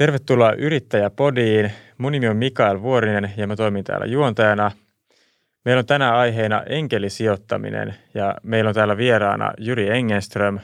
[0.00, 1.72] Tervetuloa Yrittäjäpodiin.
[1.98, 4.70] Mun nimi on Mikael Vuorinen ja mä toimin täällä juontajana.
[5.64, 10.58] Meillä on tänään aiheena enkelisijoittaminen ja meillä on täällä vieraana Jyri Engenström.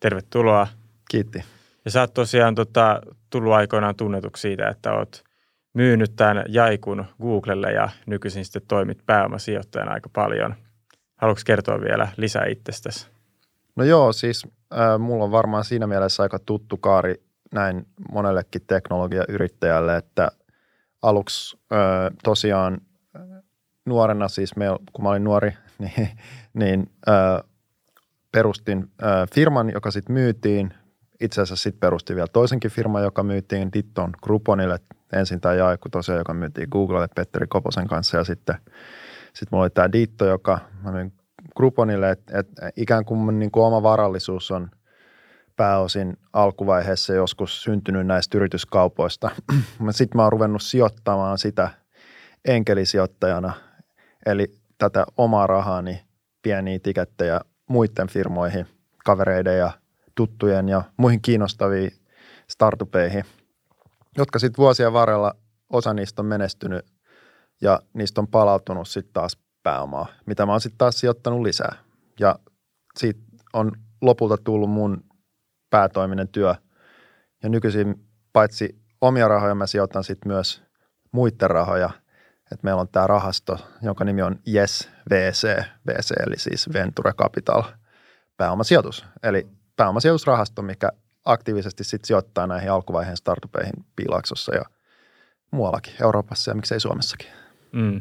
[0.00, 0.66] Tervetuloa.
[1.10, 1.44] Kiitti.
[1.84, 5.24] Ja sä oot tosiaan tota, tullut aikoinaan tunnetuksi siitä, että oot
[5.74, 10.54] myynyt tämän Jaikun Googlelle ja nykyisin sitten toimit pääomasijoittajana aika paljon.
[11.16, 13.06] Haluatko kertoa vielä lisää itsestäsi?
[13.76, 19.96] No joo, siis äh, mulla on varmaan siinä mielessä aika tuttu kaari näin monellekin teknologiayrittäjälle,
[19.96, 20.28] että
[21.02, 21.78] aluksi äh,
[22.24, 22.80] tosiaan
[23.86, 26.08] nuorena, siis me, kun mä olin nuori, niin,
[26.54, 27.50] niin äh,
[28.32, 30.74] perustin äh, firman, joka sitten myytiin.
[31.20, 34.78] Itse asiassa sitten perustin vielä toisenkin firman, joka myytiin Ditton Grouponille.
[35.12, 38.54] Ensin tämä Jaekku tosiaan, joka myytiin Googlelle Petteri Koposen kanssa ja sitten
[39.38, 41.12] sitten mulla oli tämä Ditto, joka mä myin
[41.56, 44.70] Grouponille, että et ikään kuin, niin kuin oma varallisuus on
[45.58, 49.30] pääosin alkuvaiheessa joskus syntynyt näistä yrityskaupoista.
[49.90, 51.70] Sitten mä oon ruvennut sijoittamaan sitä
[52.44, 53.52] enkelisijoittajana,
[54.26, 56.02] eli tätä omaa rahaani,
[56.42, 58.66] pieniä tikettejä muiden firmoihin,
[59.04, 59.70] kavereiden ja
[60.14, 61.90] tuttujen ja muihin kiinnostaviin
[62.50, 63.24] startupeihin,
[64.18, 65.34] jotka sitten vuosien varrella
[65.70, 66.86] osa niistä on menestynyt
[67.60, 71.76] ja niistä on palautunut sitten taas pääomaa, mitä mä oon sitten taas sijoittanut lisää.
[72.20, 72.38] Ja
[72.98, 73.20] siitä
[73.52, 75.07] on lopulta tullut mun
[75.70, 76.54] päätoiminen työ.
[77.42, 80.62] Ja nykyisin paitsi omia rahoja mä sijoitan sitten myös
[81.12, 81.90] muiden rahoja.
[82.52, 87.62] Et meillä on tämä rahasto, jonka nimi on Yes VC, VC eli siis Venture Capital
[88.36, 89.06] pääomasijoitus.
[89.22, 90.88] Eli pääomasijoitusrahasto, mikä
[91.24, 94.62] aktiivisesti sit sijoittaa näihin alkuvaiheen startupeihin Piilaksossa ja
[95.50, 97.28] muuallakin, Euroopassa ja miksei Suomessakin.
[97.72, 98.00] Mm.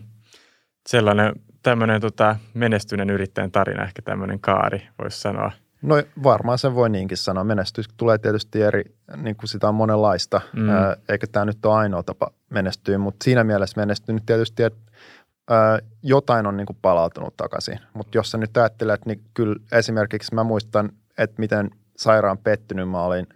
[0.90, 5.52] Sellainen tämmöinen tota, menestyneen yrittäjän tarina, ehkä tämmöinen kaari, voisi sanoa.
[5.82, 7.44] No varmaan sen voi niinkin sanoa.
[7.44, 8.84] Menestys tulee tietysti eri,
[9.16, 10.70] niin kuin sitä on monenlaista, mm.
[11.10, 14.92] eikä tämä nyt ole ainoa tapa menestyä, mutta siinä mielessä menestynyt tietysti, että
[16.04, 17.80] jotain on niin kuin palautunut takaisin.
[17.94, 23.04] Mutta jos sä nyt ajattelet, niin kyllä esimerkiksi mä muistan, että miten sairaan pettynyt mä
[23.04, 23.28] olin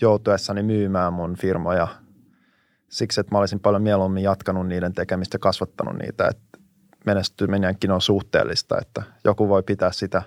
[0.00, 1.88] joutuessani myymään mun firmoja
[2.88, 6.28] siksi, että mä olisin paljon mieluummin jatkanut niiden tekemistä ja kasvattanut niitä.
[6.28, 6.58] Että
[7.06, 10.22] menestyminenkin on suhteellista, että joku voi pitää sitä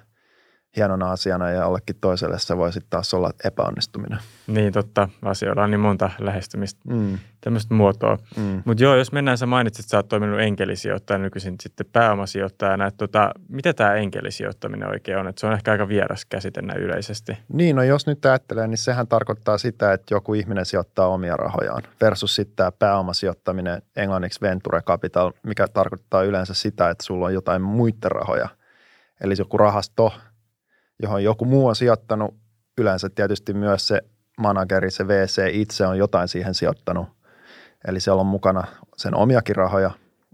[0.77, 4.19] hienona asiana ja jollekin toiselle se voi sitten taas olla epäonnistuminen.
[4.47, 7.17] Niin totta, asioilla on niin monta lähestymistä, mm.
[7.41, 8.17] tämmöistä muotoa.
[8.37, 8.61] Mm.
[8.65, 12.97] Mutta joo, jos mennään, sä mainitsit, että sä oot toiminut enkelisijoittajana, nykyisin sitten pääomasijoittajana, että
[12.97, 15.27] tota, mitä tämä enkelisijoittaminen oikein on?
[15.27, 17.37] Että se on ehkä aika vieras käsite näin yleisesti.
[17.53, 21.83] Niin, no jos nyt ajattelee, niin sehän tarkoittaa sitä, että joku ihminen sijoittaa omia rahojaan
[22.01, 27.61] versus sitten tämä pääomasijoittaminen, englanniksi venture capital, mikä tarkoittaa yleensä sitä, että sulla on jotain
[27.61, 28.49] muiden rahoja.
[29.21, 30.13] Eli joku rahasto,
[31.03, 32.35] johon joku muu on sijoittanut,
[32.77, 34.01] yleensä tietysti myös se
[34.37, 37.07] manageri, se VC itse on jotain siihen sijoittanut.
[37.87, 38.67] Eli siellä on mukana
[38.97, 39.91] sen omiakin rahoja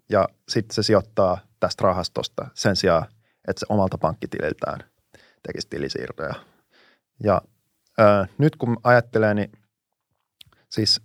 [0.10, 3.06] ja sitten se sijoittaa tästä rahastosta sen sijaan,
[3.48, 4.80] että se omalta pankkitililtään
[5.48, 6.34] tekisi tilisiirtoja.
[7.24, 7.42] Ja
[7.98, 9.52] ää, nyt kun ajattelee, niin
[10.70, 11.02] siis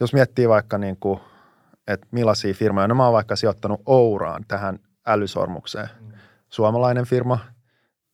[0.00, 1.20] jos miettii vaikka niin kuin,
[1.86, 5.88] että millaisia firmoja, no mä oon vaikka sijoittanut Ouraan tähän älysormukseen.
[6.00, 6.12] Mm.
[6.48, 7.38] Suomalainen firma,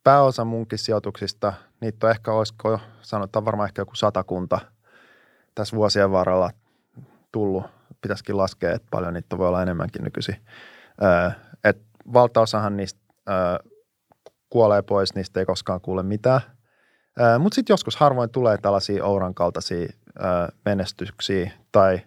[0.08, 4.60] pääosa munkin sijoituksista, niitä on ehkä, olisiko sanotaan varmaan ehkä joku satakunta
[5.54, 6.50] tässä vuosien varrella
[7.32, 7.64] tullut.
[8.00, 10.36] Pitäisikin laskea, että paljon niitä voi olla enemmänkin nykyisin.
[11.02, 11.30] Öö,
[11.64, 11.82] et
[12.12, 13.36] valtaosahan niistä öö,
[14.50, 16.40] kuolee pois, niistä ei koskaan kuule mitään.
[17.20, 19.88] Öö, Mutta sitten joskus harvoin tulee tällaisia Ouran kaltaisia
[20.20, 20.26] öö,
[20.64, 21.50] menestyksiä.
[21.72, 22.00] Tai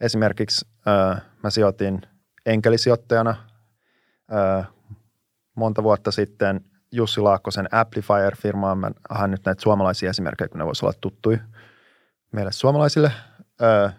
[0.00, 2.02] esimerkiksi öö, mä sijoitin
[2.46, 3.34] enkelisijoittajana
[4.32, 4.62] öö,
[5.54, 6.60] monta vuotta sitten–
[6.92, 8.78] Jussi Laakkosen Amplifier-firmaan.
[8.78, 11.38] Mä haen nyt näitä suomalaisia esimerkkejä, kun ne voisi olla tuttuja
[12.32, 13.12] meille suomalaisille,
[13.62, 13.90] öö,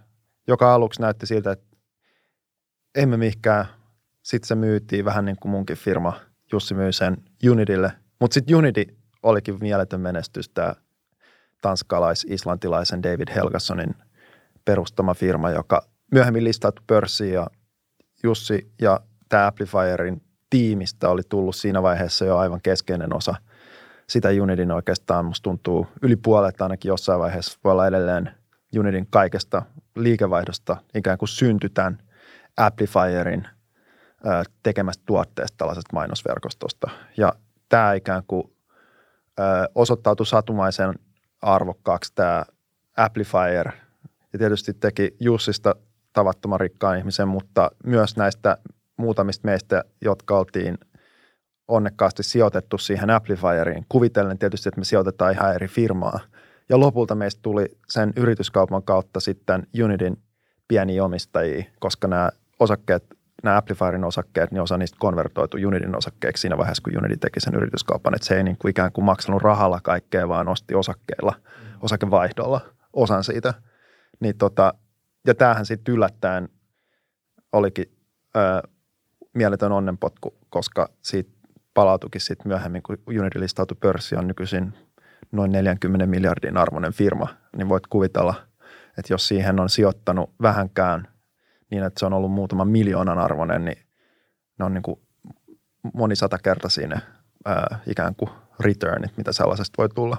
[0.47, 1.77] joka aluksi näytti siltä, että
[2.95, 3.65] emme mihinkään.
[4.23, 6.19] Sitten se myytiin vähän niin kuin munkin firma.
[6.51, 7.17] Jussi myi sen
[7.51, 7.91] Unitille.
[8.19, 8.85] Mutta sitten Unity
[9.23, 10.73] olikin mieletön menestys, tämä
[11.61, 13.95] tanskalais-islantilaisen David Helgasonin
[14.65, 15.81] perustama firma, joka
[16.11, 17.47] myöhemmin listattu pörssiin ja
[18.23, 18.99] Jussi ja
[19.29, 23.35] tämä Amplifierin tiimistä oli tullut siinä vaiheessa jo aivan keskeinen osa
[24.09, 25.25] sitä Unityn oikeastaan.
[25.25, 28.31] Musta tuntuu yli puolet ainakin jossain vaiheessa voi olla edelleen
[28.79, 29.61] Unityn kaikesta
[29.95, 31.97] liikevaihdosta ikään kuin synty tämän
[32.57, 33.47] Amplifierin
[34.63, 36.89] tekemästä tuotteesta tällaisesta mainosverkostosta.
[37.17, 37.33] Ja
[37.69, 38.43] tämä ikään kuin
[39.75, 40.93] osoittautui satumaisen
[41.41, 42.45] arvokkaaksi tämä
[42.97, 43.71] Amplifier
[44.33, 45.75] ja tietysti teki Jussista
[46.13, 48.57] tavattoman rikkaan ihmisen, mutta myös näistä
[48.99, 50.77] muutamista meistä, jotka oltiin
[51.67, 53.85] onnekkaasti sijoitettu siihen Amplifieriin.
[53.89, 56.19] Kuvitellen tietysti, että me sijoitetaan ihan eri firmaa
[56.69, 60.17] Ja lopulta meistä tuli sen yrityskaupan kautta sitten Unitin
[60.67, 62.29] pieni omistajia, koska nämä
[62.59, 63.03] osakkeet,
[63.43, 67.55] nämä Amplifierin osakkeet, niin osa niistä konvertoitu Unitin osakkeeksi siinä vaiheessa, kun Unity teki sen
[67.55, 68.15] yrityskaupan.
[68.15, 71.33] Että se ei niin kuin ikään kuin maksanut rahalla kaikkea, vaan osti osakkeilla,
[71.81, 72.61] osakevaihdolla
[72.93, 73.53] osan siitä.
[74.19, 74.73] Niin tota,
[75.27, 76.49] ja tämähän sitten yllättäen
[77.51, 77.91] olikin
[78.35, 78.69] ö,
[79.33, 81.31] mieletön onnenpotku, koska siitä
[81.73, 84.73] palautukin sitten myöhemmin, kun Unity listautui pörssiin, on nykyisin
[85.31, 87.27] noin 40 miljardin arvoinen firma,
[87.57, 88.33] niin voit kuvitella,
[88.97, 91.07] että jos siihen on sijoittanut vähänkään
[91.71, 93.77] niin, että se on ollut muutaman miljoonan arvoinen, niin
[94.59, 94.99] ne on niin kuin
[95.93, 97.01] monisatakertaisia ne
[97.45, 98.29] ää, ikään kuin
[98.59, 100.17] returnit, mitä sellaisesta voi tulla.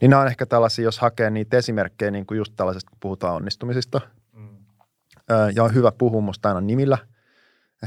[0.00, 3.34] Niin nämä on ehkä tällaisia, jos hakee niitä esimerkkejä, niin kuin just tällaisesta, kun puhutaan
[3.34, 4.00] onnistumisista.
[4.32, 4.48] Mm.
[5.28, 6.98] Ää, ja on hyvä puhua musta aina nimillä–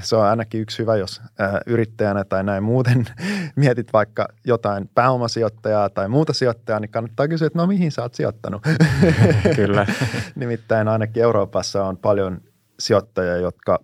[0.01, 1.22] se on ainakin yksi hyvä, jos
[1.68, 3.06] yrittäjänä tai näin muuten
[3.56, 8.16] mietit vaikka jotain pääomasijoittajaa tai muuta sijoittajaa, niin kannattaa kysyä, että no mihin sä oot
[8.16, 8.62] sijoittanut?
[9.56, 9.88] Kyllä.
[10.36, 12.42] Nimittäin ainakin Euroopassa on paljon
[12.80, 13.80] sijoittajia, jotka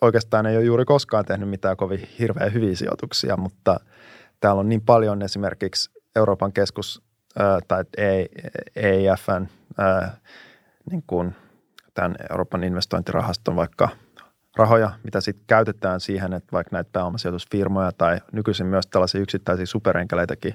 [0.00, 3.80] oikeastaan ei ole juuri koskaan tehnyt mitään kovin hirveän hyviä sijoituksia, mutta
[4.40, 7.02] täällä on niin paljon esimerkiksi Euroopan keskus
[7.68, 7.84] tai
[8.76, 9.46] EIFn
[10.90, 11.34] niin kuin
[11.94, 13.88] tämän Euroopan investointirahaston vaikka–
[14.58, 20.54] rahoja, mitä sitten käytetään siihen, että vaikka näitä pääomasijoitusfirmoja tai nykyisin myös tällaisia yksittäisiä superenkeleitäkin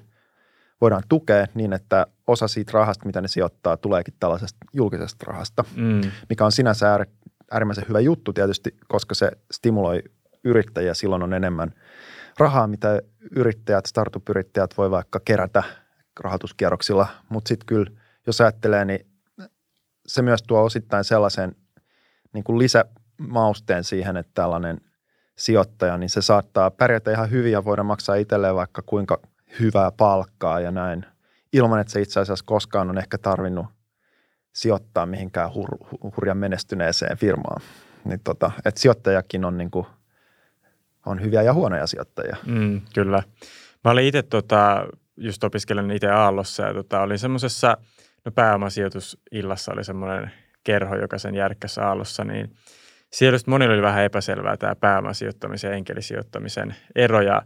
[0.82, 6.02] voidaan tukea niin, että osa siitä rahasta, mitä ne sijoittaa, tuleekin tällaisesta julkisesta rahasta, mm.
[6.30, 7.06] mikä on sinänsä
[7.52, 10.04] äärimmäisen hyvä juttu tietysti, koska se stimuloi
[10.44, 10.94] yrittäjiä.
[10.94, 11.74] Silloin on enemmän
[12.40, 13.02] rahaa, mitä
[13.36, 15.64] yrittäjät, startup-yrittäjät voi vaikka kerätä
[16.20, 17.08] rahoituskierroksilla.
[17.30, 17.92] Mutta sitten kyllä,
[18.28, 19.06] jos ajattelee, niin
[20.08, 21.56] se myös tuo osittain sellaisen
[22.34, 22.86] niin kuin lisä,
[23.18, 24.82] mausteen siihen, että tällainen
[25.36, 29.20] sijoittaja, niin se saattaa pärjätä ihan hyvin ja voida maksaa itselleen vaikka kuinka
[29.60, 31.06] hyvää palkkaa ja näin,
[31.54, 33.66] ilman että se itse asiassa koskaan on ehkä tarvinnut
[34.54, 37.62] sijoittaa mihinkään hur- hurjan menestyneeseen firmaan.
[38.06, 39.86] Niin tota, että sijoittajakin on, niin kuin,
[41.06, 42.38] on hyviä ja huonoja sijoittajia.
[42.46, 43.24] Mm, kyllä.
[43.84, 44.86] Mä olin itse tota,
[45.18, 47.78] just opiskelen itse Aallossa ja tota, olin semmoisessa,
[48.26, 50.32] no pääomasijoitusillassa oli semmoinen
[50.64, 52.52] kerho, joka sen järkkäsi Aallossa, niin–
[53.14, 57.42] siellä just monilla oli vähän epäselvää tämä pääomasijoittamisen ja enkelisijoittamisen ero ja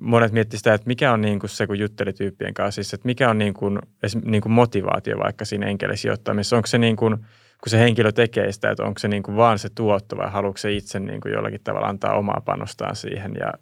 [0.00, 3.06] monet miettivät sitä, että mikä on niin kuin se, kun jutteli tyyppien kanssa, siis, että
[3.06, 3.78] mikä on niin kuin,
[4.24, 6.56] niin kuin motivaatio vaikka siinä enkelisijoittamisessa.
[6.56, 7.16] Onko se niin kuin,
[7.62, 10.58] kun se henkilö tekee sitä, että onko se niin kuin vaan se tuotto vai haluatko
[10.58, 13.52] se itse niin kuin jollakin tavalla antaa omaa panostaan siihen ja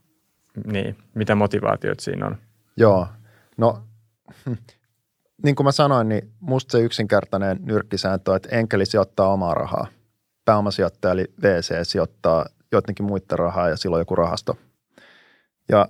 [0.66, 2.36] niin, mitä motivaatiot siinä on?
[2.76, 3.08] Joo,
[3.56, 3.82] no
[5.44, 9.86] niin kuin mä sanoin, niin musta se yksinkertainen nyrkkisääntö on, että enkeli sijoittaa omaa rahaa–
[10.44, 14.56] pääomasijoittaja eli VC sijoittaa joidenkin muiden rahaa ja silloin joku rahasto.
[15.68, 15.88] Ja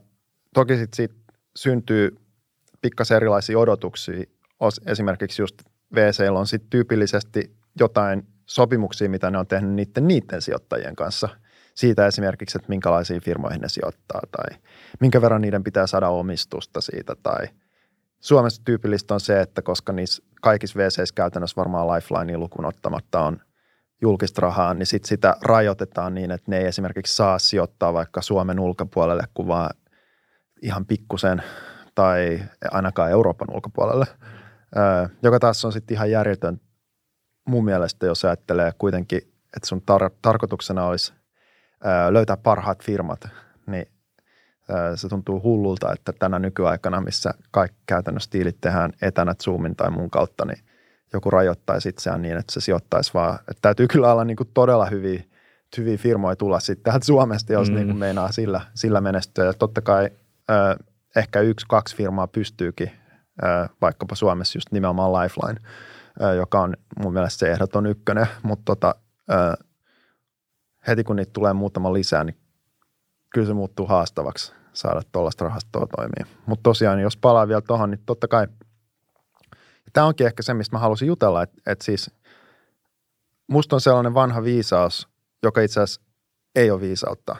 [0.54, 1.14] toki sitten siitä
[1.56, 2.16] syntyy
[2.82, 4.24] pikkasen erilaisia odotuksia.
[4.86, 5.62] Esimerkiksi just
[5.94, 11.28] VC on sitten tyypillisesti jotain sopimuksia, mitä ne on tehnyt niiden, niiden sijoittajien kanssa.
[11.74, 14.58] Siitä esimerkiksi, että minkälaisiin firmoihin ne sijoittaa tai
[15.00, 17.14] minkä verran niiden pitää saada omistusta siitä.
[17.22, 17.48] Tai
[18.20, 23.40] Suomessa tyypillistä on se, että koska niissä kaikissa VCissä käytännössä varmaan Lifeline lukuun ottamatta on–
[24.02, 28.60] julkista rahaa, niin sit sitä rajoitetaan niin, että ne ei esimerkiksi saa sijoittaa vaikka Suomen
[28.60, 29.70] ulkopuolelle, kuin vaan
[30.62, 31.42] ihan pikkusen
[31.94, 34.06] tai ainakaan Euroopan ulkopuolelle,
[35.22, 36.60] joka taas on sitten ihan järjetön
[37.48, 39.18] mun mielestä, jos ajattelee kuitenkin,
[39.56, 41.12] että sun tar- tarkoituksena olisi
[42.10, 43.28] löytää parhaat firmat,
[43.66, 43.86] niin
[44.94, 50.10] se tuntuu hullulta, että tänä nykyaikana, missä kaikki käytännössä tiilit tehdään etänä Zoomin tai muun
[50.10, 50.64] kautta, niin
[51.16, 53.34] joku rajoittaisi itseään niin, että se sijoittaisi vaan.
[53.34, 55.22] Että täytyy kyllä olla niin kuin todella hyviä,
[55.78, 57.76] hyviä firmoja tulla sitten täältä Suomesta, jos mm.
[57.76, 59.44] niin kuin meinaa sillä, sillä menestyä.
[59.44, 60.10] Ja totta kai
[60.50, 60.76] äh,
[61.16, 62.90] ehkä yksi, kaksi firmaa pystyykin,
[63.44, 65.60] äh, vaikkapa Suomessa just nimenomaan Lifeline,
[66.22, 68.94] äh, joka on mun mielestä se ehdoton ykkönen, mutta tota,
[70.86, 72.36] heti kun niitä tulee muutama lisää, niin
[73.34, 76.36] kyllä se muuttuu haastavaksi saada tuollaista rahastoa toimia.
[76.46, 78.46] Mutta tosiaan, jos palaa vielä tuohon, niin totta kai–
[79.92, 82.10] tämä onkin ehkä se, mistä mä halusin jutella, että, että siis
[83.46, 85.08] musta on sellainen vanha viisaus,
[85.42, 86.02] joka itse asiassa
[86.54, 87.36] ei ole viisautta,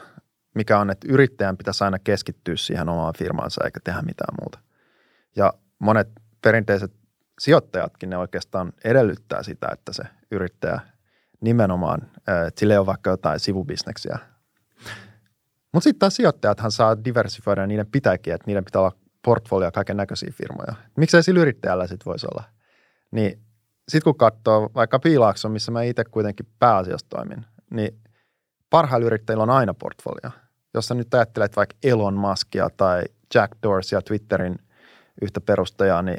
[0.55, 4.59] mikä on, että yrittäjän pitäisi aina keskittyä siihen omaan firmaansa eikä tehdä mitään muuta.
[5.35, 6.07] Ja monet
[6.41, 6.93] perinteiset
[7.39, 10.79] sijoittajatkin ne oikeastaan edellyttää sitä, että se yrittäjä
[11.41, 12.01] nimenomaan,
[12.47, 14.19] että sille on vaikka jotain sivubisneksiä.
[15.73, 18.95] Mutta sitten taas sijoittajathan saa diversifioida ja niiden pitääkin, että niiden pitää olla
[19.25, 20.75] portfolio kaiken näköisiä firmoja.
[20.97, 22.43] Miksei sillä yrittäjällä sitten voisi olla?
[23.11, 23.39] Niin
[23.89, 27.99] sitten kun katsoo vaikka Piilaakson, missä mä itse kuitenkin pääasiassa toimin, niin
[28.69, 30.31] parhailla yrittäjillä on aina portfolio.
[30.73, 33.03] Jos sä nyt ajattelet vaikka Elon Muskia tai
[33.33, 34.55] Jack Dorseya, Twitterin
[35.21, 36.17] yhtä perustajaa, niin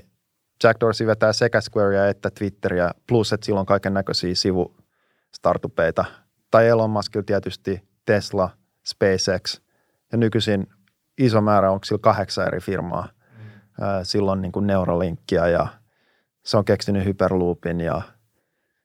[0.64, 6.04] Jack Dorsey vetää sekä Squarea että Twitteriä, plus että sillä on kaiken näköisiä sivustartupeita.
[6.50, 8.50] Tai Elon Muskilla tietysti Tesla,
[8.86, 9.60] SpaceX
[10.12, 10.66] ja nykyisin
[11.18, 13.08] iso määrä, onko sillä kahdeksan eri firmaa.
[13.38, 13.44] Mm.
[14.02, 15.66] Silloin niin kuin Neuralinkkia ja
[16.44, 18.02] se on keksinyt Hyperloopin ja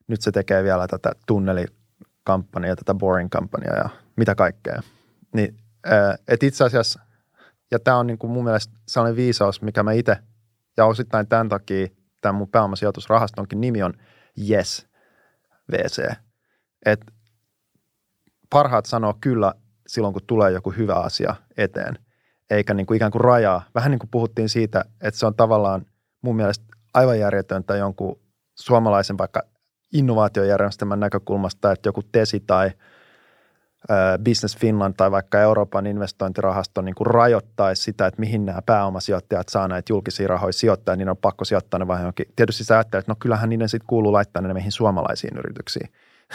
[0.08, 4.82] nyt se tekee vielä tätä tunnelikampanjaa, tätä boring-kampanjaa ja mitä kaikkea.
[5.34, 5.58] Niin,
[6.28, 7.00] et itse asiassa,
[7.72, 10.18] ja tämä on niin kuin mun mielestä sellainen viisaus, mikä mä itse,
[10.78, 11.88] ja osittain tämän takia
[12.22, 13.94] tämän mun pääomasijoitusrahastonkin nimi on
[14.50, 14.88] Yes
[15.72, 16.12] VC.
[16.86, 17.06] Et
[18.50, 19.54] parhaat sanoo kyllä
[19.88, 22.00] silloin, kun tulee joku hyvä asia eteen,
[22.52, 23.64] eikä niin kuin ikään kuin rajaa.
[23.76, 25.86] Vähän niin kuin puhuttiin siitä, että se on tavallaan
[26.22, 28.20] mun mielestä aivan järjetöntä jonkun
[28.56, 29.42] suomalaisen vaikka
[29.94, 32.72] innovaatiojärjestelmän näkökulmasta, että joku TESI tai
[34.24, 39.68] Business Finland tai vaikka Euroopan investointirahasto niin kuin rajoittaisi sitä, että mihin nämä pääomasijoittajat saa
[39.68, 42.26] näitä julkisia rahoja sijoittaa, niin on pakko sijoittaa ne vähän johonkin.
[42.36, 45.90] Tietysti sä ajattelet, että no kyllähän niiden sitten kuuluu laittaa ne meihin suomalaisiin yrityksiin.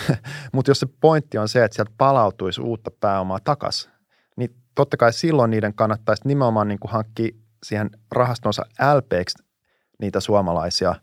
[0.52, 3.90] Mutta jos se pointti on se, että sieltä palautuisi uutta pääomaa takaisin,
[4.36, 8.62] niin totta kai silloin niiden kannattaisi nimenomaan niin kuin hankkia siihen rahastonsa
[8.94, 9.34] LPX
[10.00, 10.94] niitä suomalaisia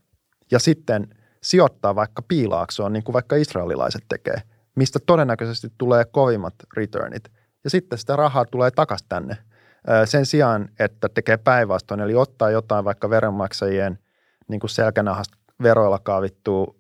[0.52, 1.08] ja sitten
[1.42, 4.42] sijoittaa vaikka piilaaksoon, niin kuin vaikka israelilaiset tekee,
[4.76, 7.24] mistä todennäköisesti tulee kovimmat returnit.
[7.64, 9.38] Ja sitten sitä rahaa tulee takaisin tänne
[10.06, 14.00] sen sijaan, että tekee päinvastoin, eli ottaa jotain vaikka veronmaksajien
[14.48, 16.76] niin kuin selkänahasta veroilla kaavittua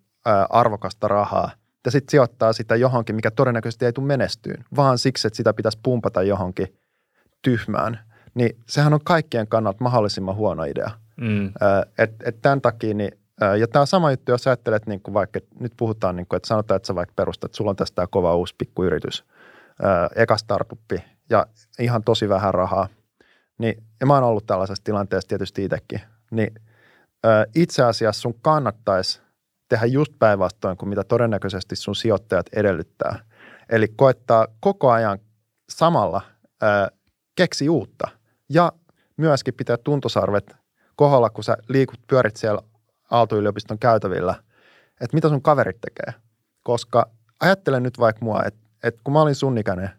[0.49, 1.51] arvokasta rahaa–
[1.85, 5.79] ja sitten sijoittaa sitä johonkin, mikä todennäköisesti ei tule menestyyn, vaan siksi, että sitä pitäisi
[5.83, 6.77] pumpata johonkin
[7.41, 7.99] tyhmään.
[8.33, 10.91] Niin sehän on kaikkien kannalta mahdollisimman huono idea.
[11.17, 11.47] Mm.
[11.97, 13.11] Et, et tämän takia, niin,
[13.59, 16.47] ja tämä on sama juttu, jos ajattelet, niin kuin vaikka, nyt puhutaan, niin kuin, että
[16.47, 19.25] sanotaan, että sä vaikka perustat, että sulla on tästä kova uusi pikkuyritys,
[20.15, 21.47] eka startuppi ja
[21.79, 22.87] ihan tosi vähän rahaa.
[23.57, 26.53] Niin, ja mä oon ollut tällaisessa tilanteessa tietysti itsekin, niin
[27.55, 29.21] itse asiassa sun kannattaisi
[29.73, 33.25] tehdä just päinvastoin kuin mitä todennäköisesti sun sijoittajat edellyttää.
[33.69, 35.19] Eli koettaa koko ajan
[35.69, 36.21] samalla
[36.61, 36.89] ää,
[37.35, 38.07] keksi uutta
[38.49, 38.71] ja
[39.17, 40.55] myöskin pitää tuntosarvet
[40.95, 42.61] koholla, kun sä liikut, pyörit siellä
[43.11, 44.35] Aalto-yliopiston käytävillä,
[45.01, 46.21] että mitä sun kaverit tekee.
[46.63, 49.89] Koska ajattelen nyt vaikka mua, että, että kun mä olin sun ikäinen,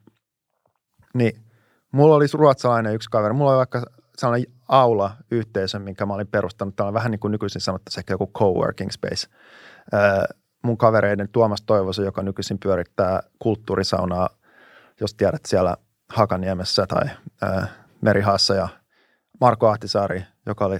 [1.14, 1.42] niin
[1.92, 3.34] mulla oli ruotsalainen yksi kaveri.
[3.34, 3.82] Mulla oli vaikka
[4.18, 6.76] sellainen aula-yhteisö, minkä mä olin perustanut.
[6.76, 9.26] Tämä on vähän niin kuin nykyisin sanottaisiin ehkä joku coworking space.
[10.62, 14.28] Mun kavereiden Tuomas Toivoso, joka nykyisin pyörittää kulttuurisaunaa,
[15.00, 15.76] jos tiedät siellä
[16.08, 17.04] Hakaniemessä tai
[18.00, 18.68] Merihaassa ja
[19.40, 20.78] Marko Ahtisaari, joka oli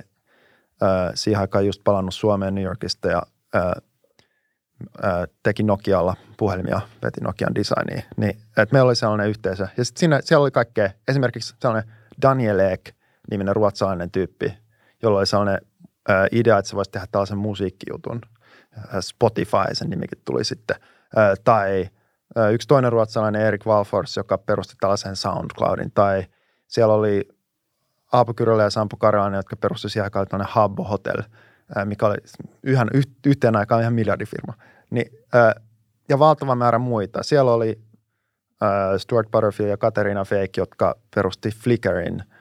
[1.15, 3.23] siihen aikaan just palannut Suomeen New Yorkista ja
[5.43, 8.05] teki Nokialla puhelimia, veti Nokian designiin.
[8.17, 9.69] Niin, että meillä oli sellainen yhteisö.
[9.77, 12.94] Ja sitten siellä oli kaikkea, esimerkiksi sellainen Daniel Ek,
[13.31, 14.59] niminen ruotsalainen tyyppi,
[15.03, 15.61] jolla oli sellainen
[16.09, 18.21] ää, idea, että se voisi tehdä tällaisen musiikkijutun.
[19.01, 20.77] Spotify sen nimikin tuli sitten.
[21.17, 21.89] Ää, tai
[22.53, 25.93] yksi toinen ruotsalainen Erik Walfors, joka perusti tällaisen SoundCloudin.
[25.95, 26.27] Tai
[26.67, 27.29] siellä oli
[28.13, 31.23] Aapo Kyrölä ja Sampo Karalainen, jotka perusti siihen aikaan tällainen Habbo Hotel,
[31.85, 32.17] mikä oli
[32.63, 32.89] yhden,
[33.27, 34.55] yhteen aikaan ihan miljardifirma.
[34.91, 35.13] Niin,
[36.09, 37.23] ja valtava määrä muita.
[37.23, 37.81] Siellä oli
[38.99, 42.23] Stuart Butterfield ja Katerina Fake, jotka perusti Flickerin–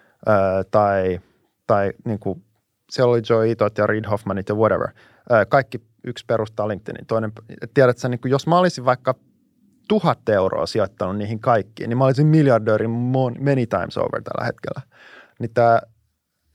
[0.72, 1.20] tai,
[1.68, 2.44] tai niin kuin,
[2.92, 4.88] siellä oli Joe Itot ja Reid Hoffmanit ja whatever.
[5.50, 7.06] kaikki yksi perustaa LinkedInin.
[7.06, 7.32] Toinen,
[7.74, 9.16] tiedät sä, niin kuin, jos mä olisin vaikka
[9.88, 14.82] tuhat euroa sijoittanut niihin kaikkiin, niin mä olisin miljardööri many times over tällä hetkellä.
[15.40, 15.80] Niin tämä,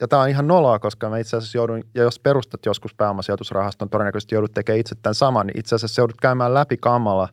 [0.01, 3.91] ja tämä on ihan noloa, koska mä itse asiassa joudun, ja jos perustat joskus pääomasijoitusrahaston,
[3.91, 7.29] todennäköisesti joudut tekemään itse tämän saman, niin itse asiassa joudut käymään läpi kammalla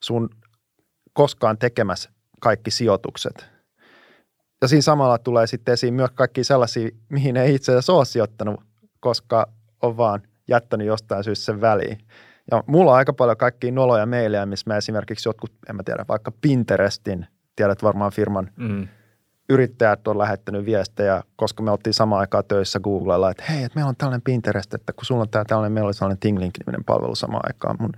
[0.00, 0.30] sun
[1.12, 2.10] koskaan tekemässä
[2.40, 3.46] kaikki sijoitukset–
[4.64, 8.60] ja siinä samalla tulee sitten esiin myös kaikki sellaisia, mihin ei itse asiassa ole sijoittanut,
[9.00, 9.46] koska
[9.82, 11.98] on vaan jättänyt jostain syystä sen väliin.
[12.50, 16.04] Ja mulla on aika paljon kaikkia noloja meilejä, missä mä esimerkiksi jotkut, en mä tiedä,
[16.08, 18.88] vaikka Pinterestin, tiedät varmaan firman mm.
[19.48, 23.88] yrittäjät on lähettänyt viestejä, koska me oltiin samaan aikaan töissä Googlella, että hei, että meillä
[23.88, 27.44] on tällainen Pinterest, että kun sulla on tää tällainen, meillä oli sellainen Tinglink-niminen palvelu samaan
[27.46, 27.92] aikaan mun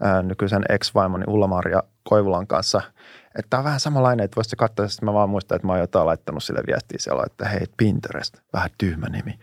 [0.00, 2.82] ää, nykyisen ex-vaimoni Ulla-Maria Koivulan kanssa–
[3.38, 5.80] että tämä on vähän samanlainen, että voisi katsoa, että mä vaan muistan, että mä oon
[5.80, 9.38] jotain laittanut sille viestiä siellä, että hei, Pinterest, vähän tyhmä nimi.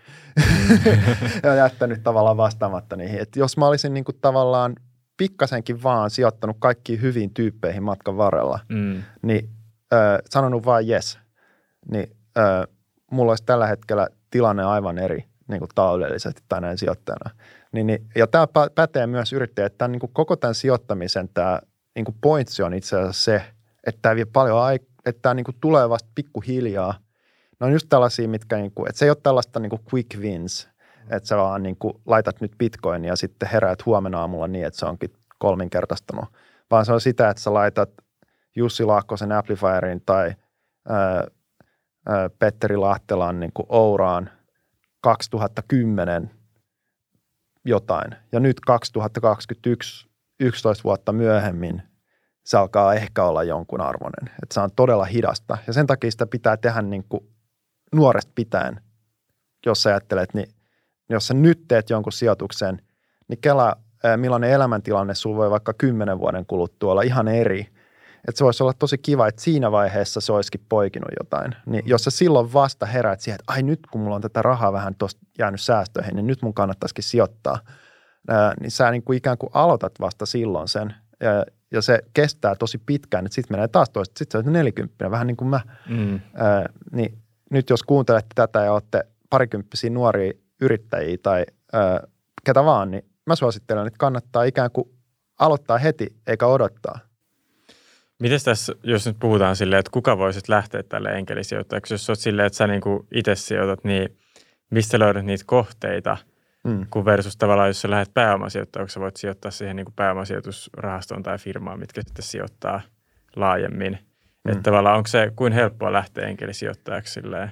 [1.43, 3.19] ja jättänyt tavallaan vastaamatta niihin.
[3.19, 4.75] Että jos mä olisin niin kuin tavallaan
[5.17, 9.03] pikkasenkin vaan sijoittanut kaikkiin hyviin tyyppeihin matkan varrella, mm.
[9.21, 9.49] niin
[9.93, 11.19] äh, sanonut vaan yes,
[11.91, 12.67] niin äh,
[13.11, 17.29] mulla olisi tällä hetkellä tilanne aivan eri niin kuin taloudellisesti tai näin sijoittajana.
[17.71, 21.59] Niin, niin, ja tämä pätee myös yrittäjät, että tämän, niin kuin koko tämän sijoittamisen tämä
[21.95, 23.52] niin kuin pointsi on itse asiassa se,
[23.87, 26.93] että tämä vie paljon aikaa, että tämä niin kuin tulee vasta pikkuhiljaa.
[27.59, 30.17] Ne on just tällaisia, mitkä, niin kuin, että se ei ole tällaista niin kuin quick
[30.17, 30.69] wins,
[31.09, 34.79] että sä vaan niin kuin laitat nyt bitcoinia ja sitten heräät huomenna aamulla niin, että
[34.79, 36.25] se onkin kolminkertaistunut.
[36.71, 37.89] Vaan se on sitä, että sä laitat
[38.55, 40.33] Jussi Laakkosen Amplifierin tai
[40.89, 41.27] ää,
[42.05, 44.29] ää, Petteri Lahtelan niin kuin Ouraan
[45.01, 46.31] 2010
[47.65, 48.15] jotain.
[48.31, 50.09] Ja nyt 2021,
[50.39, 51.81] 11 vuotta myöhemmin,
[52.43, 54.35] se alkaa ehkä olla jonkun arvoinen.
[54.43, 55.57] Että se on todella hidasta.
[55.67, 57.29] Ja sen takia sitä pitää tehdä niin kuin
[57.95, 58.81] nuoresta pitäen.
[59.65, 60.47] Jos sä ajattelet, niin
[61.09, 62.81] jos sä nyt teet jonkun sijoituksen,
[63.27, 63.75] niin kela,
[64.17, 67.67] millainen elämäntilanne sulla voi vaikka kymmenen vuoden kuluttua olla ihan eri.
[68.27, 71.55] Että se voisi olla tosi kiva, että siinä vaiheessa se olisikin poikinut jotain.
[71.65, 74.73] Niin jos sä silloin vasta heräät siihen, että ai nyt kun mulla on tätä rahaa
[74.73, 77.59] vähän tuosta jäänyt säästöihin, niin nyt mun kannattaisikin sijoittaa.
[78.59, 80.95] niin sä niin kuin ikään kuin aloitat vasta silloin sen.
[81.23, 84.19] Ja, ja se kestää tosi pitkään, että sitten menee taas toista.
[84.19, 85.61] Sitten se on 40, vähän niin kuin mä.
[85.89, 86.19] Mm.
[86.33, 87.17] Ää, niin
[87.51, 91.99] nyt jos kuuntelette tätä ja olette parikymppisiä nuoria yrittäjiä tai ää,
[92.45, 94.89] ketä vaan, niin mä suosittelen, että kannattaa ikään kuin
[95.39, 96.99] aloittaa heti eikä odottaa.
[98.19, 102.45] Miten tässä, jos nyt puhutaan silleen, että kuka voisit lähteä tälle enkelisijoittajaksi, jos olet silleen,
[102.45, 104.17] että sä niin kuin itse sijoitat, niin
[104.69, 106.17] mistä löydät niitä kohteita,
[106.63, 106.87] mm.
[106.89, 111.79] kun versus tavallaan, jos sä lähdet pääomasijoittajaksi, voit sijoittaa siihen niin kuin pääomasijoitusrahastoon tai firmaan,
[111.79, 112.81] mitkä sitten sijoittaa
[113.35, 113.99] laajemmin.
[114.43, 114.51] Mm.
[114.51, 117.51] Että tavallaan onko se kuin helppoa lähteä enkelisijoittajaksi silleen?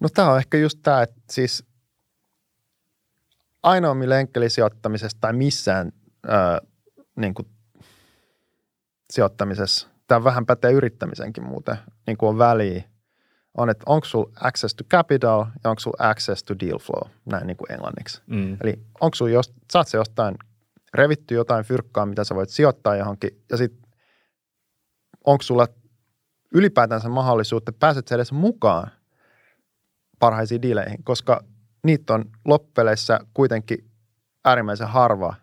[0.00, 1.64] No tämä on ehkä just tämä, että siis
[3.62, 5.92] ainoa millä enkelisijoittamisesta tai missään
[6.28, 6.60] ää,
[7.16, 7.48] niin kuin
[9.12, 12.82] sijoittamisessa, tämä vähän pätee yrittämisenkin muuten, niin kuin on väliä,
[13.54, 17.46] on, että onko sulla access to capital ja onko sulla access to deal flow, näin
[17.46, 18.22] niin kuin englanniksi.
[18.26, 18.56] Mm.
[18.60, 20.36] Eli onko sulla, jos, saat se jostain
[20.94, 23.90] revitty jotain fyrkkaa, mitä sä voit sijoittaa johonkin, ja sitten
[25.24, 25.68] onko sulla
[26.54, 28.90] ylipäätänsä mahdollisuutta, että pääset edes mukaan
[30.18, 31.44] parhaisiin diileihin, koska
[31.84, 33.90] niitä on loppupeleissä kuitenkin
[34.44, 35.34] äärimmäisen harva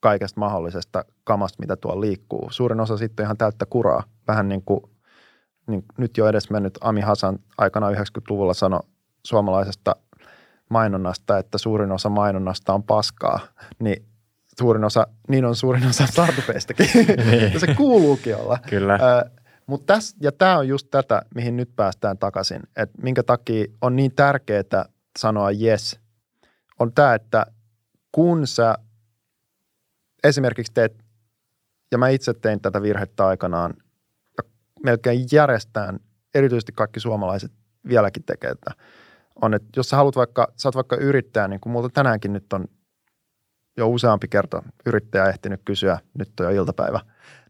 [0.00, 2.48] kaikesta mahdollisesta kamasta, mitä tuolla liikkuu.
[2.50, 4.04] Suurin osa sitten ihan täyttä kuraa.
[4.28, 4.80] Vähän niin kuin
[5.66, 8.80] niin nyt jo edes mennyt Ami Hasan aikana 90-luvulla sanoi
[9.26, 9.96] suomalaisesta
[10.68, 13.40] mainonnasta, että suurin osa mainonnasta on paskaa,
[13.78, 14.06] niin
[14.58, 16.86] suurin osa, niin on suurin osa startupeistakin.
[17.30, 17.60] niin.
[17.60, 18.58] se kuuluukin olla.
[18.70, 18.94] Kyllä.
[18.94, 19.30] Ö,
[19.66, 23.96] Mut täs, ja tämä on just tätä, mihin nyt päästään takaisin, että minkä takia on
[23.96, 24.84] niin tärkeää
[25.18, 26.00] sanoa yes,
[26.78, 27.46] on tämä, että
[28.12, 28.74] kun sä
[30.24, 31.04] esimerkiksi teet,
[31.92, 33.74] ja mä itse tein tätä virhettä aikanaan,
[34.86, 36.00] melkein järjestään,
[36.34, 37.52] erityisesti kaikki suomalaiset
[37.88, 38.70] vieläkin tekee tätä,
[39.42, 42.52] on, että jos sä haluat vaikka, sä oot vaikka yrittäjä, niin kuin muuta tänäänkin nyt
[42.52, 42.64] on
[43.76, 47.00] jo useampi kerta yrittäjä ehtinyt kysyä, nyt on jo iltapäivä,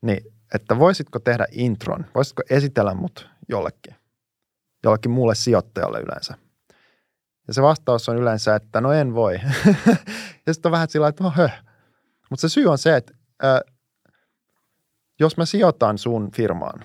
[0.02, 3.96] niin että voisitko tehdä intron, voisitko esitellä mut jollekin,
[4.84, 6.34] jollekin muulle sijoittajalle yleensä.
[7.48, 9.34] Ja se vastaus on yleensä, että no en voi.
[10.46, 11.64] ja sitten on vähän sillä että no höh.
[12.30, 13.60] Mutta se syy on se, että äh,
[15.20, 16.84] jos mä sijoitan sun firmaan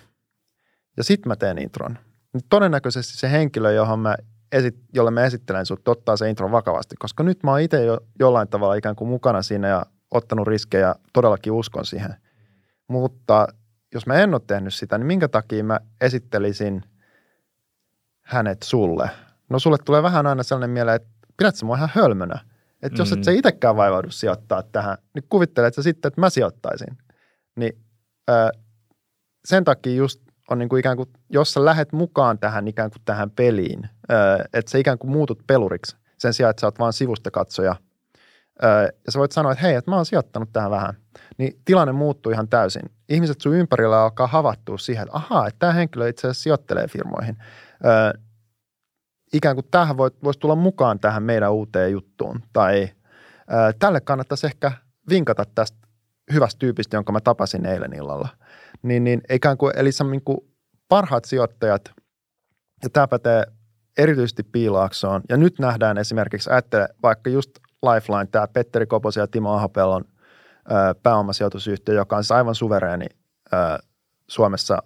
[1.01, 1.97] ja sitten mä teen intron,
[2.33, 4.15] niin todennäköisesti se henkilö, johon mä
[4.51, 7.99] esit, jolle mä esittelen sut, ottaa se intro vakavasti, koska nyt mä oon itse jo
[8.19, 12.15] jollain tavalla ikään kuin mukana siinä ja ottanut riskejä, todellakin uskon siihen.
[12.87, 13.47] Mutta
[13.93, 16.83] jos mä en ole tehnyt sitä, niin minkä takia mä esittelisin
[18.21, 19.09] hänet sulle?
[19.49, 22.39] No sulle tulee vähän aina sellainen mieleen, että pidät sä mua ihan hölmönä.
[22.81, 23.17] Että jos mm.
[23.17, 26.97] et sä itsekään vaivaudu sijoittaa tähän, niin kuvittelet sä sitten, että mä sijoittaisin.
[27.55, 27.73] Niin
[28.29, 28.51] ö,
[29.45, 33.01] sen takia just on niin kuin ikään kuin, jos sä lähet mukaan tähän ikään kuin
[33.05, 33.89] tähän peliin,
[34.53, 37.75] että sä ikään kuin muutut peluriksi sen sijaan, että sä oot vaan sivusta katsoja–
[39.05, 40.93] ja sä voit sanoa, että hei, että mä oon sijoittanut tähän vähän,
[41.37, 42.91] niin tilanne muuttuu ihan täysin.
[43.09, 47.37] Ihmiset sun ympärillä alkaa havattua siihen, että ahaa, että tämä henkilö itse asiassa sijoittelee firmoihin.
[49.33, 52.43] Ikään kuin tähän voisi tulla mukaan tähän meidän uuteen juttuun.
[52.53, 52.89] Tai
[53.79, 54.71] tälle kannattaisi ehkä
[55.09, 55.80] vinkata tästä
[56.33, 58.29] hyvästä tyypistä, jonka mä tapasin eilen illalla.
[58.81, 60.37] Niin, niin ikään kuin, eli se niin kuin
[60.87, 61.91] parhaat sijoittajat,
[62.83, 63.43] ja tämä pätee
[63.97, 65.21] erityisesti piilaaksoon.
[65.29, 70.03] Ja nyt nähdään esimerkiksi, ajattele vaikka just Lifeline, tämä Petteri Koposen ja Timo Ahopellon
[71.03, 73.05] pääomasijoitusyhtiö, joka on siis aivan suvereeni
[74.27, 74.77] Suomessa.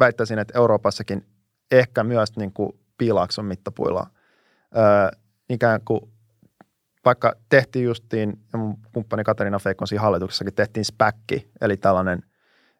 [0.00, 1.26] Väittäisin, että Euroopassakin
[1.70, 4.06] ehkä myös niin kuin piilaakson mittapuilla.
[5.48, 6.00] ikään kuin
[7.06, 12.22] vaikka tehtiin justiin, ja mun kumppani Katarina Feikon siinä hallituksessakin tehtiin SPACki, eli tällainen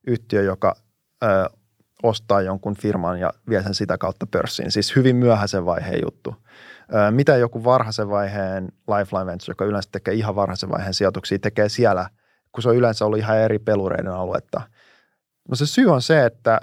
[0.07, 0.75] yhtiö, joka
[1.25, 1.27] ö,
[2.03, 4.71] ostaa jonkun firman ja vie sen sitä kautta pörssiin.
[4.73, 6.35] Siis hyvin myöhäisen vaiheen juttu.
[7.11, 12.09] Mitä joku varhaisen vaiheen Lifeline Ventures, joka yleensä tekee ihan varhaisen vaiheen sijoituksia, tekee siellä,
[12.53, 14.63] kun se on yleensä ollut ihan eri pelureiden aluetta?
[15.49, 16.61] No se syy on se, että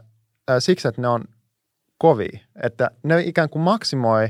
[0.60, 1.24] siksi, että ne on
[1.98, 4.30] kovia, että ne ikään kuin maksimoi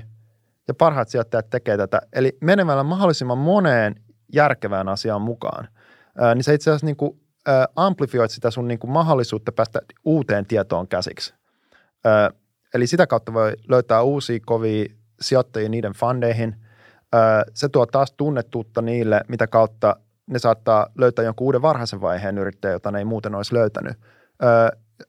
[0.68, 2.02] ja parhaat sijoittajat tekee tätä.
[2.14, 3.96] Eli menemällä mahdollisimman moneen
[4.34, 5.68] järkevään asiaan mukaan,
[6.36, 7.20] niin se itse asiassa niin kuin,
[7.76, 11.34] amplifioit sitä sun niin kuin mahdollisuutta päästä uuteen tietoon käsiksi.
[12.74, 14.86] Eli sitä kautta voi löytää uusia kovia
[15.22, 16.56] sijoittajia niiden fundeihin.
[17.14, 19.96] Ää, se tuo taas tunnettuutta niille, mitä kautta
[20.28, 23.98] ne saattaa löytää jonkun uuden varhaisen vaiheen yrittäjä, jota ne ei muuten olisi löytänyt.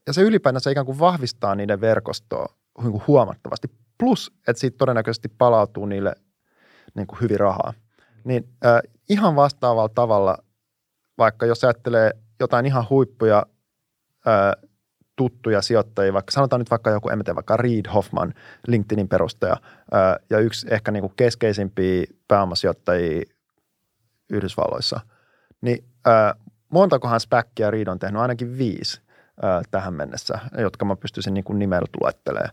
[0.06, 2.46] Ja se ylipäätään se ikään kuin vahvistaa niiden verkostoa
[2.82, 3.68] niin kuin huomattavasti.
[3.98, 6.14] Plus, että siitä todennäköisesti palautuu niille
[6.94, 7.74] niin kuin hyvin rahaa.
[8.24, 10.38] Niin äh, ihan vastaavalla tavalla,
[11.18, 13.46] vaikka jos ajattelee jotain ihan huippuja
[14.26, 14.70] äh,
[15.16, 18.34] tuttuja sijoittajia, vaikka sanotaan nyt vaikka joku, en tiedä, vaikka Reid Hoffman,
[18.66, 19.56] LinkedInin perustaja,
[19.94, 23.22] äh, ja yksi ehkä niin kuin keskeisimpiä pääomasijoittajia
[24.30, 25.00] Yhdysvalloissa,
[25.60, 26.34] niin äh,
[26.68, 29.03] montakohan späkkiä Reid on tehnyt, ainakin viisi
[29.70, 32.50] tähän mennessä, jotka mä pystyisin niin kuin nimellä luettelemaan.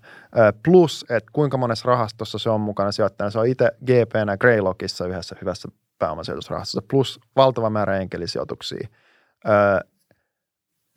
[0.65, 3.31] Plus, että kuinka monessa rahastossa se on mukana sijoittajana.
[3.31, 8.87] Se on itse GPnä Greylockissa yhdessä hyvässä pääomasijoitusrahastossa, plus valtava määrä enkelisijoituksia.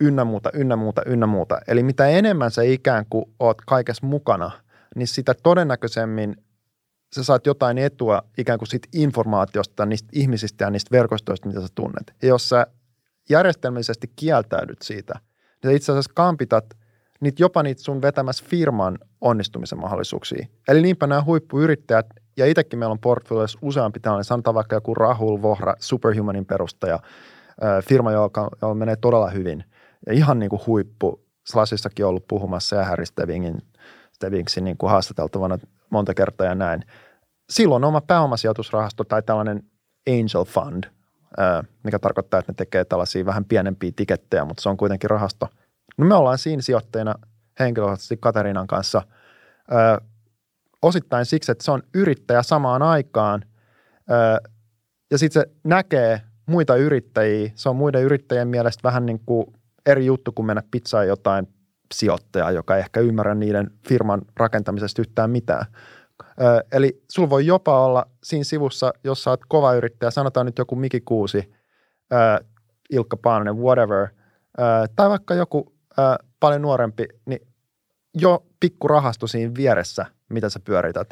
[0.00, 1.58] Ynnä muuta, ynnä muuta, ynnä muuta.
[1.68, 4.50] Eli mitä enemmän sä ikään kuin oot kaikessa mukana,
[4.96, 6.36] niin sitä todennäköisemmin
[7.14, 11.66] sä saat jotain etua ikään kuin siitä informaatiosta, niistä ihmisistä ja niistä verkostoista, mitä sä
[11.74, 12.14] tunnet.
[12.22, 12.66] Ja jos sä
[13.30, 15.14] järjestelmällisesti kieltäydyt siitä–
[15.64, 16.64] ja itse asiassa kampitat
[17.20, 20.46] niitä, jopa niitä sun vetämässä firman onnistumisen mahdollisuuksia.
[20.68, 25.42] Eli niinpä nämä huippuyrittäjät, ja itsekin meillä on portfolioissa useampi tällainen, sanotaan vaikka joku Rahul
[25.42, 26.98] Vohra, Superhumanin perustaja,
[27.88, 29.64] firma, joka, joka menee todella hyvin.
[30.06, 33.62] Ja ihan niin kuin huippu, Slasissakin ollut puhumassa ja Harry Stevingin,
[34.12, 35.58] Stevingsin niin kuin haastateltavana
[35.90, 36.82] monta kertaa ja näin.
[37.50, 39.62] Silloin oma pääomasijoitusrahasto tai tällainen
[40.08, 40.84] angel fund,
[41.82, 45.48] mikä tarkoittaa, että ne tekee tällaisia vähän pienempiä tikettejä, mutta se on kuitenkin rahasto.
[45.98, 47.14] No me ollaan siinä sijoittajina
[47.60, 49.02] henkilökohtaisesti Katarinan kanssa
[50.82, 53.44] osittain siksi, että se on yrittäjä samaan aikaan
[55.10, 57.50] ja sitten se näkee muita yrittäjiä.
[57.54, 59.46] Se on muiden yrittäjien mielestä vähän niin kuin
[59.86, 61.48] eri juttu kuin mennä pizzaan jotain
[61.94, 65.66] sijoittajaa, joka ei ehkä ymmärrä niiden firman rakentamisesta yhtään mitään.
[66.72, 70.76] Eli sulla voi jopa olla siinä sivussa, jos sä oot kova yrittäjä, sanotaan nyt joku
[70.76, 71.52] Miki Kuusi,
[72.90, 74.08] Ilkka Paananen, whatever,
[74.96, 75.74] tai vaikka joku
[76.40, 77.40] paljon nuorempi, niin
[78.14, 81.08] jo pikku rahasto siinä vieressä, mitä sä pyörität,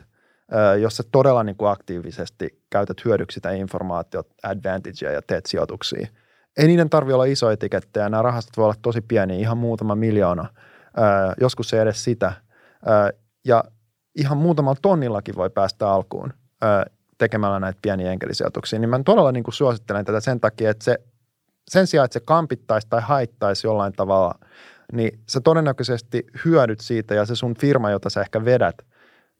[0.81, 6.07] jos sä todella niin kuin aktiivisesti käytät hyödyksi sitä informaatiot, advantagea ja teet sijoituksia.
[6.59, 10.49] Ei niiden tarvi olla isoja etikettejä, nämä rahastot voi olla tosi pieniä, ihan muutama miljoona,
[11.41, 12.33] joskus ei edes sitä.
[13.45, 13.65] Ja
[14.17, 16.33] ihan muutamalla tonnillakin voi päästä alkuun
[16.65, 20.85] ö, tekemällä näitä pieniä enkelisijoituksia, niin mä todella niin kuin suosittelen tätä sen takia, että
[20.85, 20.99] se,
[21.71, 24.35] sen sijaan, että se kampittaisi tai haittaisi jollain tavalla,
[24.93, 28.75] niin sä todennäköisesti hyödyt siitä ja se sun firma, jota sä ehkä vedät,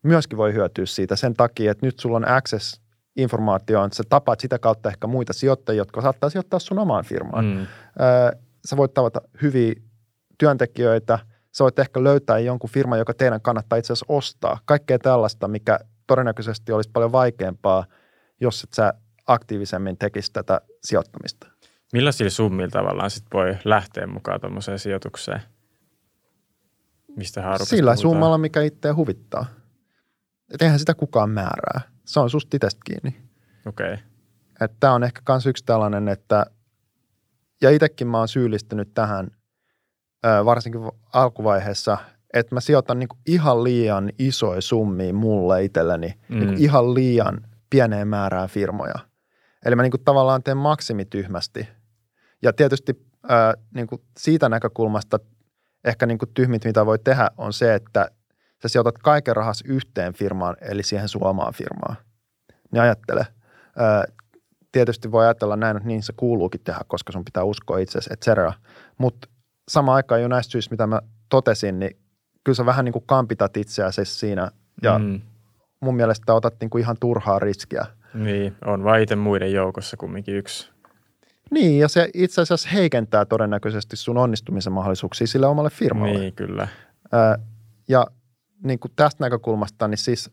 [0.03, 2.81] myöskin voi hyötyä siitä sen takia, että nyt sulla on access
[3.17, 7.45] informaatioon, sä tapaat sitä kautta ehkä muita sijoittajia, jotka saattaa sijoittaa sun omaan firmaan.
[7.45, 7.61] Mm.
[7.61, 7.67] Ö,
[8.65, 9.75] sä voit tavata hyviä
[10.39, 11.19] työntekijöitä–
[11.53, 14.59] sä voit ehkä löytää jonkun firman, joka teidän kannattaa itse asiassa ostaa.
[14.65, 17.85] Kaikkea tällaista, mikä todennäköisesti olisi paljon vaikeampaa,
[18.41, 18.95] jos et sä
[19.27, 21.47] aktiivisemmin tekisi tätä sijoittamista.
[21.93, 25.41] Millaisilla summilla tavallaan sit voi lähteä mukaan tuommoiseen sijoitukseen?
[27.17, 27.99] Mistä Sillä puhutaan?
[27.99, 29.47] summalla, mikä itseä huvittaa.
[30.55, 31.81] Et eihän sitä kukaan määrää.
[32.05, 33.23] Se on susta itsestä kiinni.
[33.67, 33.93] Okei.
[33.95, 34.69] Okay.
[34.81, 36.47] Tämä on ehkä myös yksi tällainen, että
[37.63, 39.31] ja itsekin mä oon syyllistynyt tähän–
[40.45, 40.81] varsinkin
[41.13, 41.99] alkuvaiheessa,
[42.35, 46.39] että mä sijoitan niin ihan liian isoja summia mulle itselleni, mm.
[46.39, 48.95] niin ihan liian pieneen määrään firmoja.
[49.65, 51.69] Eli mä niin tavallaan teen maksimityhmästi.
[52.43, 55.19] Ja tietysti ää, niin siitä näkökulmasta
[55.85, 58.09] ehkä niin tyhmit, mitä voi tehdä, on se, että
[58.63, 61.97] sä sijoitat kaiken rahas yhteen firmaan, eli siihen sun omaan firmaan.
[62.73, 63.27] Niin ajattele.
[63.77, 64.05] Ää,
[64.73, 68.21] tietysti voi ajatella näin, että niin se kuuluukin tehdä, koska sun pitää uskoa itsesi, et
[68.21, 68.53] cetera.
[68.99, 69.29] Mutta
[69.69, 71.97] samaan aikaan jo näistä syistä, mitä mä totesin, niin
[72.45, 74.51] kyllä sä vähän niin kuin kampitat itseäsi siinä
[74.83, 75.21] ja mm.
[75.81, 77.87] mun mielestä otat niin kuin ihan turhaa riskiä.
[78.15, 80.71] Niin, on vain itse muiden joukossa kumminkin yksi.
[81.51, 86.19] Niin, ja se itse asiassa heikentää todennäköisesti sun onnistumisen mahdollisuuksia sille omalle firmalle.
[86.19, 86.69] Niin, kyllä.
[87.13, 87.39] Ää,
[87.89, 88.07] ja
[88.65, 90.31] niin kuin tästä näkökulmasta, niin siis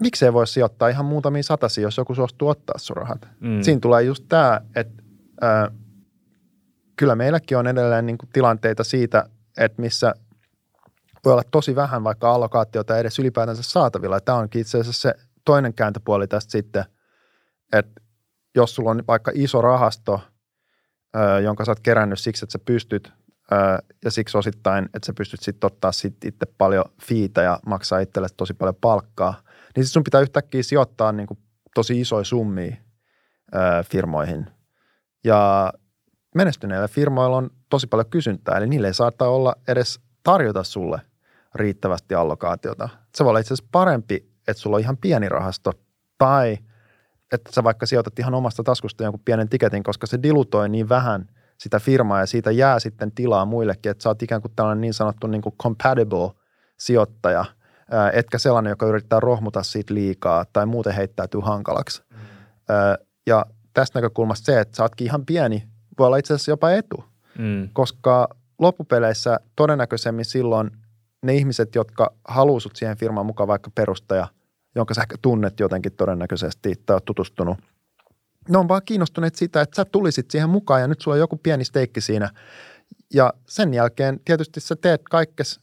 [0.00, 3.28] miksei voi sijoittaa ihan muutamia satasia, jos joku suostuu ottaa sun rahat.
[3.40, 3.62] Mm.
[3.62, 5.02] Siinä tulee just tämä, että
[6.96, 9.26] kyllä meilläkin on edelleen niin kuin tilanteita siitä,
[9.58, 10.14] että missä
[11.24, 14.20] voi olla tosi vähän vaikka allokaatiota edes ylipäätänsä saatavilla.
[14.20, 16.84] Tämä onkin itse asiassa se toinen kääntöpuoli tästä sitten,
[17.72, 18.00] että
[18.54, 20.20] jos sulla on vaikka iso rahasto,
[21.42, 23.12] jonka sä oot kerännyt siksi, että sä pystyt
[24.04, 28.28] ja siksi osittain, että sä pystyt sitten ottaa sit itse paljon fiitä ja maksaa itselle
[28.36, 29.42] tosi paljon palkkaa,
[29.76, 31.38] niin sit sun pitää yhtäkkiä sijoittaa niin kuin
[31.74, 32.76] tosi isoja summia
[33.90, 34.46] firmoihin.
[35.24, 35.72] Ja
[36.36, 41.00] menestyneillä firmoilla on tosi paljon kysyntää, eli niille ei saattaa olla edes tarjota sulle
[41.54, 42.88] riittävästi allokaatiota.
[43.14, 45.72] Se voi olla itse asiassa parempi, että sulla on ihan pieni rahasto
[46.18, 46.58] tai
[47.32, 51.28] että sä vaikka sijoitat ihan omasta taskusta jonkun pienen tiketin, koska se dilutoi niin vähän
[51.58, 54.94] sitä firmaa ja siitä jää sitten tilaa muillekin, että sä oot ikään kuin tällainen niin
[54.94, 56.30] sanottu niin kuin compatible
[56.78, 57.44] sijoittaja,
[58.12, 62.02] etkä sellainen, joka yrittää rohmuta siitä liikaa tai muuten heittäytyy hankalaksi.
[62.10, 62.16] Mm.
[63.26, 65.68] Ja tästä näkökulmasta se, että sä ootkin ihan pieni,
[65.98, 67.04] voi olla itse asiassa jopa etu,
[67.38, 67.68] mm.
[67.72, 68.28] koska
[68.58, 70.70] loppupeleissä todennäköisemmin silloin
[71.22, 74.28] ne ihmiset, jotka haluaisivat siihen firmaan mukaan vaikka perustaja,
[74.74, 77.58] jonka sä ehkä tunnet jotenkin todennäköisesti tai oot tutustunut,
[78.48, 81.36] ne on vaan kiinnostuneet sitä, että sä tulisit siihen mukaan ja nyt sulla on joku
[81.36, 82.30] pieni steikki siinä.
[83.14, 85.60] Ja sen jälkeen tietysti sä teet kaikkes,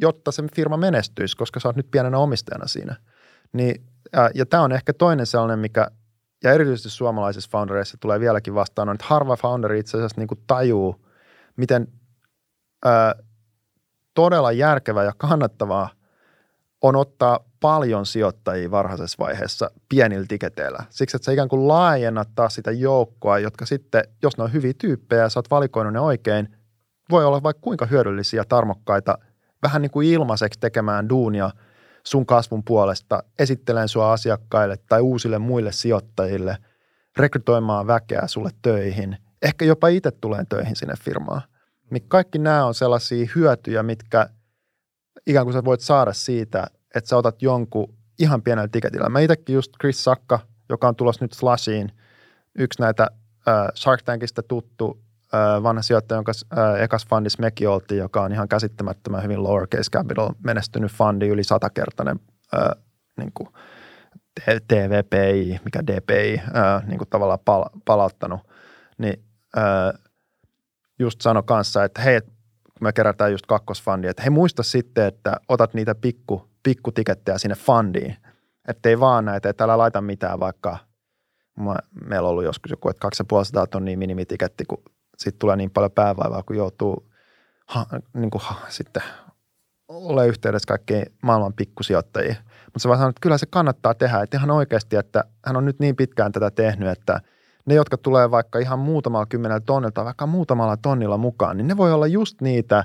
[0.00, 2.96] jotta se firma menestyisi, koska sä oot nyt pienenä omistajana siinä.
[3.52, 3.84] Niin,
[4.34, 5.90] ja tämä on ehkä toinen sellainen, mikä
[6.42, 10.40] ja erityisesti suomalaisissa foundereissa tulee vieläkin vastaan, on, että harva founderi itse asiassa niin kuin
[10.46, 11.06] tajuu,
[11.56, 11.88] miten
[12.84, 13.14] ää,
[14.14, 15.90] todella järkevää ja kannattavaa
[16.82, 20.84] on ottaa paljon sijoittajia varhaisessa vaiheessa pienillä tiketeillä.
[20.90, 24.72] Siksi, että sä ikään kuin laajennat taas sitä joukkoa, jotka sitten, jos ne on hyviä
[24.78, 26.56] tyyppejä ja sä oot valikoinut ne oikein,
[27.10, 29.18] voi olla vaikka kuinka hyödyllisiä, tarmokkaita,
[29.62, 31.50] vähän niin kuin ilmaiseksi tekemään duunia–
[32.06, 36.56] sun kasvun puolesta, esittelen sua asiakkaille tai uusille muille sijoittajille,
[37.16, 41.42] rekrytoimaan väkeä sulle töihin, ehkä jopa itse tulen töihin sinne firmaan.
[41.90, 44.28] Niin kaikki nämä on sellaisia hyötyjä, mitkä
[45.26, 49.08] ikään kuin sä voit saada siitä, että sä otat jonkun ihan pienellä tiketillä.
[49.08, 50.38] Mä itsekin just Chris Sakka,
[50.68, 51.92] joka on tulossa nyt Slashiin,
[52.58, 53.10] yksi näitä
[53.48, 55.02] äh, Shark Tankista tuttu
[55.62, 56.32] vanha sijoittaja, jonka
[56.78, 62.20] ekas fundissa mekin oltiin, joka on ihan käsittämättömän hyvin lowercase capital menestynyt fundi, yli satakertainen
[63.16, 63.48] niin kuin
[64.68, 66.42] TVPI, mikä DPI,
[66.86, 68.40] niin kuin tavallaan pal- palauttanut,
[68.98, 69.24] niin
[70.98, 72.30] just sano kanssa, että hei, kun
[72.80, 78.16] me kerätään just kakkosfundia, että hei muista sitten, että otat niitä pikku, pikkutikettejä sinne fundiin,
[78.68, 80.78] että ei vaan näitä, että älä laita mitään vaikka,
[82.04, 84.82] meillä on ollut joskus joku, että 250 tonnia minimitiketti, kun
[85.22, 87.10] sitten tulee niin paljon päävaivaa, kun joutuu
[87.68, 89.02] ha, niin kuin, ha, sitten
[89.88, 92.36] ole yhteydessä kaikkiin maailman pikkusijoittajiin.
[92.64, 94.22] Mutta se vaan sanoo, että kyllä se kannattaa tehdä.
[94.22, 97.20] Että ihan oikeasti, että hän on nyt niin pitkään tätä tehnyt, että
[97.66, 101.92] ne, jotka tulee vaikka ihan muutamalla kymmenellä tonnilla vaikka muutamalla tonnilla mukaan, niin ne voi
[101.92, 102.84] olla just niitä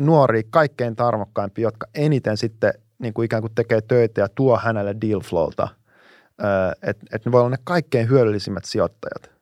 [0.00, 4.96] nuoria, kaikkein tarmokkaimpia, jotka eniten sitten niin kuin ikään kuin tekee töitä ja tuo hänelle
[5.00, 5.68] deal flowta.
[6.82, 9.41] Että et ne voi olla ne kaikkein hyödyllisimmät sijoittajat.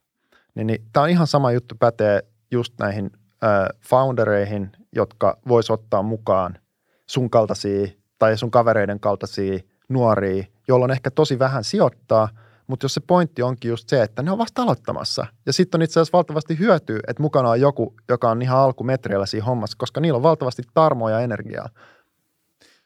[0.54, 3.10] Niin, niin tämä on ihan sama juttu pätee just näihin
[3.44, 6.58] äh, foundereihin, jotka vois ottaa mukaan
[7.06, 7.86] sun kaltaisia
[8.18, 9.58] tai sun kavereiden kaltaisia
[9.88, 12.28] nuoria, joilla on ehkä tosi vähän sijoittaa,
[12.66, 15.26] mutta jos se pointti onkin just se, että ne on vasta aloittamassa.
[15.46, 19.26] Ja sitten on itse asiassa valtavasti hyötyä, että mukana on joku, joka on ihan alkumetreillä
[19.26, 21.68] siinä hommassa, koska niillä on valtavasti tarmoa ja energiaa.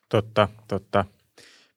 [0.09, 1.05] Totta, totta.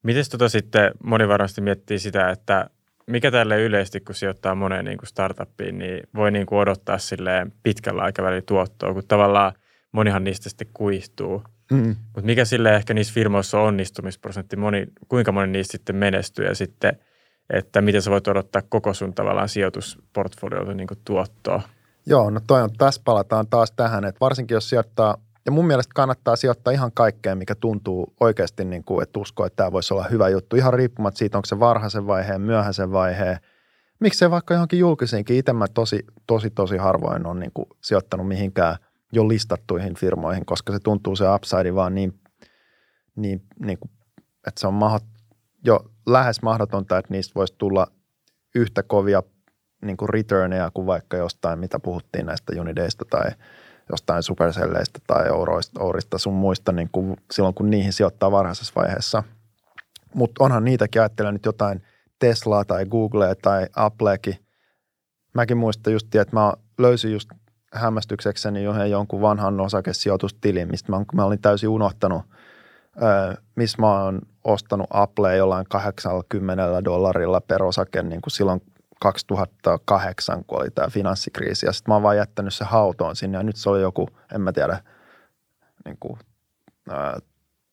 [0.04, 2.70] Miten tota sitten moni varmasti miettii sitä, että
[3.08, 7.54] mikä tälle yleisesti, kun sijoittaa moneen niin kuin startuppiin, niin voi niin kuin odottaa silleen
[7.64, 9.54] pitkällä aikavälillä tuottoa, kun tavallaan
[9.92, 11.44] monihan niistä sitten kuihtuu.
[11.72, 11.96] Mm.
[12.06, 16.56] Mutta mikä sille ehkä niissä firmoissa on onnistumisprosentti, moni, kuinka moni niistä sitten menestyy ja
[16.56, 16.98] sitten,
[17.54, 21.62] että miten sä voit odottaa koko sun tavallaan sijoitusportfoliolta niin kuin tuottoa?
[22.06, 25.18] Joo, no toi on, tässä palataan taas tähän, että varsinkin jos sijoittaa
[25.48, 29.56] ja mun mielestä kannattaa sijoittaa ihan kaikkeen, mikä tuntuu oikeasti, niin kuin, että usko, että
[29.56, 30.56] tämä voisi olla hyvä juttu.
[30.56, 33.38] Ihan riippumatta siitä, onko se varhaisen vaiheen, myöhäisen vaiheen.
[34.00, 35.38] Miksei vaikka johonkin julkisiinkin.
[35.38, 38.76] Itse mä tosi, tosi, tosi harvoin on niin kuin sijoittanut mihinkään
[39.14, 42.20] jo listattuihin firmoihin, koska se tuntuu se upside vaan niin,
[43.16, 43.92] niin, niin kuin,
[44.48, 45.04] että se on mahdot,
[45.66, 47.88] jo lähes mahdotonta, että niistä voisi tulla
[48.56, 49.24] yhtä kovia
[49.82, 53.32] niin kuin returneja kuin vaikka jostain, mitä puhuttiin näistä Unideista tai–
[53.90, 59.24] jostain superselleistä tai euroista, ourista sun muista niin kuin silloin, kun niihin sijoittaa varhaisessa vaiheessa.
[60.14, 61.84] Mutta onhan niitäkin, ajattelen nyt jotain
[62.20, 64.36] Teslaa tai Googlea tai Appleakin.
[65.34, 67.30] Mäkin muistan just, että mä löysin just
[67.74, 72.22] hämmästyksekseni johon jonkun vanhan osakesijoitustilin, mistä mä, mä olin täysin unohtanut,
[73.56, 78.62] missä mä oon ostanut Applea jollain 80 dollarilla per osake niin kuin silloin
[79.00, 83.44] 2008, kun oli tämä finanssikriisi, ja sitten mä oon vaan jättänyt se hautoon sinne, ja
[83.44, 84.80] nyt se oli joku, en mä tiedä,
[85.86, 86.20] niin kuin,
[86.90, 87.20] ää,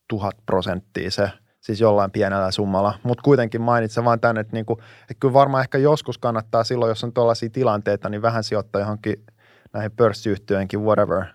[0.07, 4.79] tuhat prosenttia se, siis jollain pienellä summalla, mutta kuitenkin mainitsen vaan tänne, että, niin kuin,
[5.01, 9.25] että kyllä varmaan ehkä joskus kannattaa silloin, jos on tuollaisia tilanteita, niin vähän sijoittaa johonkin
[9.73, 11.25] näihin pörssiyhtiöihinkin, whatever,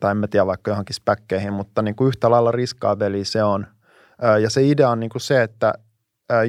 [0.00, 3.66] tai en mä tiedä vaikka johonkin späkkeihin, mutta niin kuin yhtä lailla riskaabeli se on.
[4.42, 5.74] Ja se idea on niin kuin se, että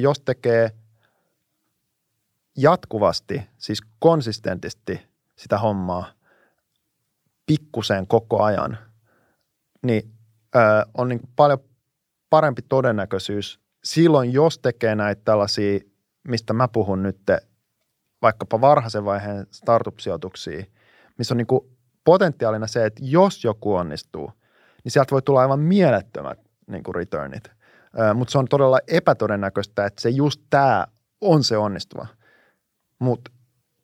[0.00, 0.70] jos tekee
[2.56, 5.00] jatkuvasti, siis konsistentisti
[5.36, 6.06] sitä hommaa
[7.46, 8.78] pikkuseen koko ajan,
[9.82, 10.10] niin
[10.94, 11.58] on niin paljon
[12.30, 15.80] parempi todennäköisyys silloin, jos tekee näitä tällaisia,
[16.28, 17.18] mistä mä puhun nyt,
[18.22, 20.64] vaikkapa varhaisen vaiheen startup-sijoituksia,
[21.18, 21.60] missä on niin kuin
[22.04, 24.32] potentiaalina se, että jos joku onnistuu,
[24.84, 27.50] niin sieltä voi tulla aivan mielettömät niin kuin returnit.
[28.14, 30.86] Mutta se on todella epätodennäköistä, että se just tämä
[31.20, 32.06] on se onnistuva.
[33.04, 33.30] Mutta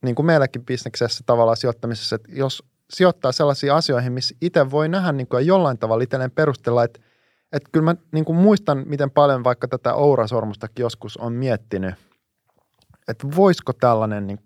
[0.05, 5.13] niin kuin meilläkin bisneksessä tavallaan sijoittamisessa, että jos sijoittaa sellaisiin asioihin, missä itse voi nähdä
[5.13, 7.01] niin kuin jollain tavalla itselleen perustella, että,
[7.53, 11.95] että kyllä mä niin kuin muistan, miten paljon vaikka tätä Oura-sormustakin joskus on miettinyt,
[13.09, 14.41] että voisiko tällainen, niin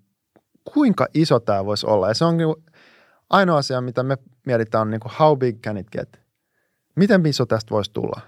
[0.64, 2.08] kuinka iso tämä voisi olla.
[2.08, 2.54] Ja se on niin
[3.30, 6.20] ainoa asia, mitä me mietitään, on niin kuin how big can it get?
[6.96, 8.20] Miten iso tästä voisi tulla,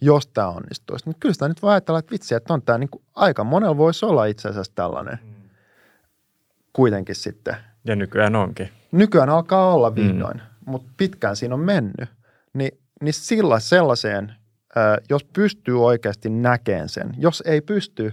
[0.00, 1.04] jos tämä onnistuisi?
[1.06, 3.76] Niin kyllä sitä nyt voi ajatella, että vitsi, että on tämä niin kuin, aika monella
[3.76, 5.45] voisi olla itse asiassa tällainen mm.
[6.76, 7.56] Kuitenkin sitten.
[7.84, 8.68] Ja nykyään onkin.
[8.92, 9.96] Nykyään alkaa olla mm.
[9.96, 10.70] vihdoin, mm.
[10.70, 12.08] mutta pitkään siinä on mennyt.
[12.54, 12.68] Ni,
[13.02, 14.32] niin sillä sellaiseen,
[15.10, 18.12] jos pystyy oikeasti näkemään sen, jos ei pysty,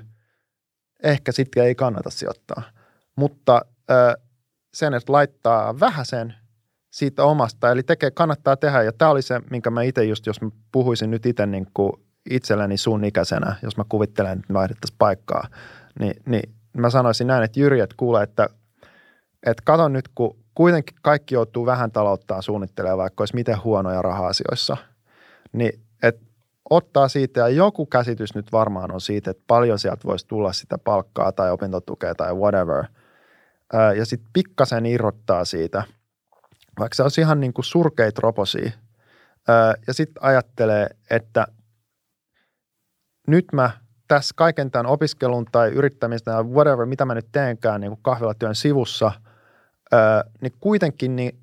[1.03, 2.63] ehkä sitten ei kannata sijoittaa.
[3.15, 3.61] Mutta
[4.73, 6.33] sen, että laittaa vähäsen
[6.91, 8.83] siitä omasta, eli tekee, kannattaa tehdä.
[8.83, 11.91] Ja tämä oli se, minkä mä itse just, jos mä puhuisin nyt itse niin kuin
[12.29, 15.47] itselleni sun ikäisenä, jos mä kuvittelen, että vaihdettaisiin paikkaa,
[15.99, 18.49] niin, niin mä sanoisin näin, että Jyri, että kuule, että,
[19.45, 24.77] että kato nyt, kun kuitenkin kaikki joutuu vähän talouttaa suunnittelemaan, vaikka olisi miten huonoja raha-asioissa,
[25.53, 26.25] niin että
[26.69, 30.77] ottaa siitä ja joku käsitys nyt varmaan on siitä, että paljon sieltä voisi tulla sitä
[30.77, 32.83] palkkaa tai opintotukea tai whatever–
[33.97, 35.83] ja sitten pikkasen irrottaa siitä,
[36.79, 38.71] vaikka se olisi ihan niin kuin surkeit roposia,
[39.87, 41.47] ja sitten ajattelee, että
[43.27, 43.71] nyt mä
[44.13, 48.55] tässä kaiken tämän opiskelun tai yrittämistä tai whatever, mitä mä nyt teenkään niin kuin kahvilatyön
[48.55, 49.11] sivussa,
[50.41, 51.39] niin kuitenkin niin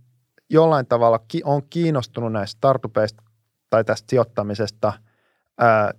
[0.51, 3.23] jollain tavalla on kiinnostunut näistä startupeista
[3.71, 4.93] tai tästä sijoittamisesta,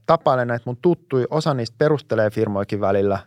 [0.05, 3.19] tapailen näitä mun tuttuja, osa niistä perustelee firmoikin välillä,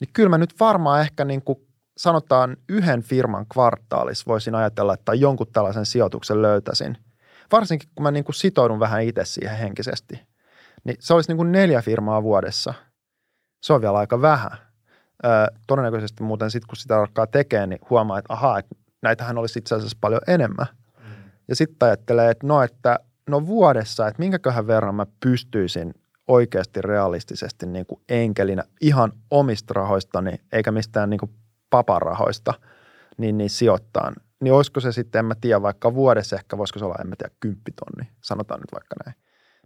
[0.00, 1.58] niin kyllä mä nyt varmaan ehkä niin kuin
[1.96, 6.96] sanotaan yhden firman kvartaalissa voisin ajatella, että jonkun tällaisen sijoituksen löytäisin.
[7.52, 10.20] Varsinkin kun mä niin kuin sitoudun vähän itse siihen henkisesti.
[10.84, 12.74] Niin se olisi niin kuin neljä firmaa vuodessa.
[13.60, 14.58] Se on vielä aika vähän.
[15.24, 19.58] Öö, todennäköisesti muuten sitten kun sitä alkaa tekemään, niin huomaa, että ahaa, että näitähän olisi
[19.58, 20.66] itse asiassa paljon enemmän.
[20.98, 21.30] Mm.
[21.48, 25.94] Ja sitten ajattelee, että no, että no vuodessa, että minkäköhän verran mä pystyisin
[26.28, 31.30] oikeasti realistisesti niin kuin enkelinä ihan omista rahoistani, eikä mistään niin kuin
[31.70, 32.54] paparahoista,
[33.16, 34.12] niin, niin sijoittaa.
[34.40, 37.16] Niin olisiko se sitten, en mä tiedä, vaikka vuodessa ehkä voisiko se olla, en mä
[37.16, 39.16] tiedä, kymppitonni, sanotaan nyt vaikka näin.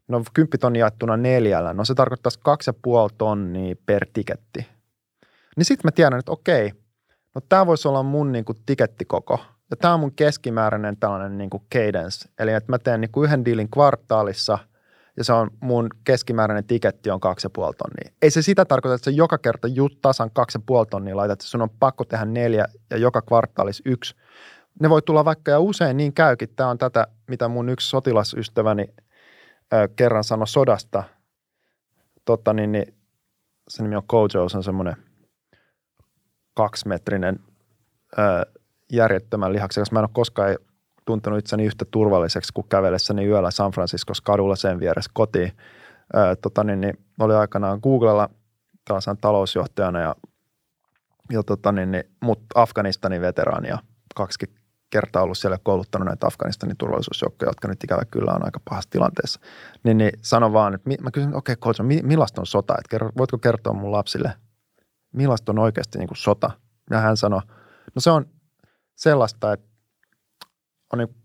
[0.09, 4.67] No kymppitonni jaettuna neljällä, no se tarkoittaisi kaksi ja puoli tonnia per tiketti.
[5.57, 6.73] Niin sitten mä tiedän, että okei,
[7.35, 9.41] no tämä voisi olla mun niin kuin tikettikoko.
[9.71, 12.29] Ja tämä on mun keskimääräinen tällainen niin kuin cadence.
[12.39, 14.59] Eli että mä teen niin kuin yhden diilin kvartaalissa–
[15.17, 18.13] ja se on mun keskimääräinen tiketti on 2,5 tonnia.
[18.23, 21.63] Ei se sitä tarkoita, että se joka kerta just tasan 2,5 tonnia laitat, että sun
[21.63, 24.15] on pakko tehdä neljä ja joka kvartaalis yksi.
[24.81, 26.49] Ne voi tulla vaikka ja usein niin käykin.
[26.57, 28.87] Tämä on tätä, mitä mun yksi sotilasystäväni
[29.75, 31.05] ö, kerran sanoi sodasta.
[32.25, 32.95] Totta, niin, niin
[33.69, 34.97] se nimi on Kojo, se on semmoinen
[36.55, 37.41] kaksimetrinen
[38.19, 38.53] ö,
[38.93, 40.57] järjettömän lihaksi, jos mä en ole koskaan
[41.05, 45.53] tuntenut itseni yhtä turvalliseksi kuin kävellessäni yöllä San Franciscos kadulla sen vieressä kotiin.
[46.15, 48.31] Ää, tota, niin, niin, oli aikanaan Googlella
[48.85, 50.15] tällaisen talousjohtajana ja,
[51.31, 53.79] ja tota, niin, niin, mut Afganistanin veteraani ja
[54.15, 54.55] kaksi
[54.91, 59.41] kertaa ollut siellä kouluttanut näitä Afganistanin turvallisuusjoukkoja, jotka nyt ikävä kyllä on aika pahassa tilanteessa.
[59.85, 62.75] Niin, niin sano vaan, että mä kysyn, okei okay, coach, millaista on sota?
[62.75, 64.33] Että kerro, voitko kertoa mun lapsille,
[65.13, 66.51] millaista on oikeasti niin kuin sota?
[66.91, 67.41] Ja hän sanoi,
[67.95, 68.27] no se on
[68.95, 69.67] sellaista, että
[70.93, 71.17] on niin,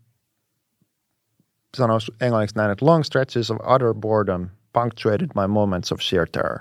[1.76, 6.58] sanoisi englanniksi näin, että long stretches of utter boredom punctuated my moments of sheer terror.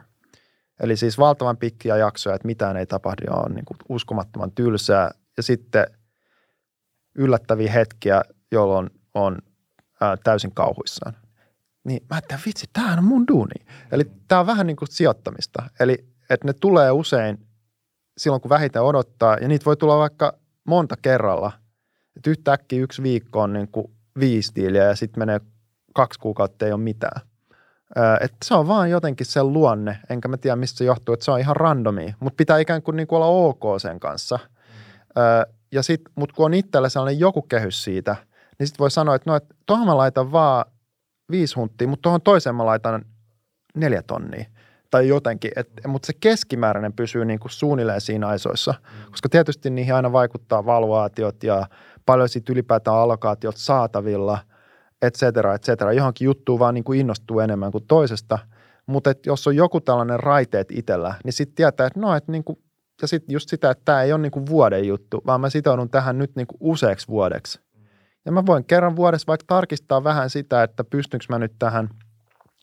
[0.79, 5.12] Eli siis valtavan pitkiä jaksoja, että mitään ei tapahdu on niin kuin uskomattoman tylsää.
[5.37, 5.87] Ja sitten
[7.19, 9.37] yllättäviä hetkiä, jolloin on
[10.01, 11.13] ää, täysin kauhuissaan.
[11.83, 13.65] Niin mä ajattelin, vitsi, tämähän on mun duuni.
[13.91, 15.63] Eli tämä on vähän niin kuin sijoittamista.
[15.79, 17.37] Eli että ne tulee usein
[18.17, 20.33] silloin, kun vähiten odottaa, ja niitä voi tulla vaikka
[20.65, 21.51] monta kerralla–
[22.19, 23.87] että yhtäkkiä yksi viikko on niin kuin
[24.19, 25.39] viisi tiiliä ja sitten menee
[25.93, 27.21] kaksi kuukautta ei ole mitään.
[28.21, 31.31] että se on vaan jotenkin sen luonne, enkä mä tiedä mistä se johtuu, että se
[31.31, 34.39] on ihan randomi, mutta pitää ikään kuin, niin kuin olla ok sen kanssa.
[35.15, 35.53] Mm.
[35.71, 38.15] Ja sit, mutta kun on itsellä sellainen joku kehys siitä,
[38.59, 40.65] niin sitten voi sanoa, että no, että tuohon mä laitan vaan
[41.31, 43.05] viisi hunttia, mutta tuohon toiseen mä laitan
[43.75, 44.45] neljä tonnia.
[44.91, 48.73] Tai jotenkin, et, mutta se keskimääräinen pysyy niin kuin suunnilleen siinä aisoissa,
[49.11, 51.67] koska tietysti niihin aina vaikuttaa valuaatiot ja
[52.05, 54.39] paljon siitä ylipäätään allokaatiot saatavilla,
[55.01, 55.93] et cetera, et cetera.
[55.93, 58.39] Johonkin juttuun vaan niin kuin innostuu enemmän kuin toisesta,
[58.85, 62.43] mutta et jos on joku tällainen raiteet itsellä, niin sitten tietää, että no, että niin
[62.43, 62.59] kuin,
[63.02, 65.89] ja sitten just sitä, että tämä ei ole niin kuin vuoden juttu, vaan mä sitoudun
[65.89, 67.60] tähän nyt niin kuin useaksi vuodeksi.
[68.25, 71.89] Ja mä voin kerran vuodessa vaikka tarkistaa vähän sitä, että pystynkö mä nyt tähän–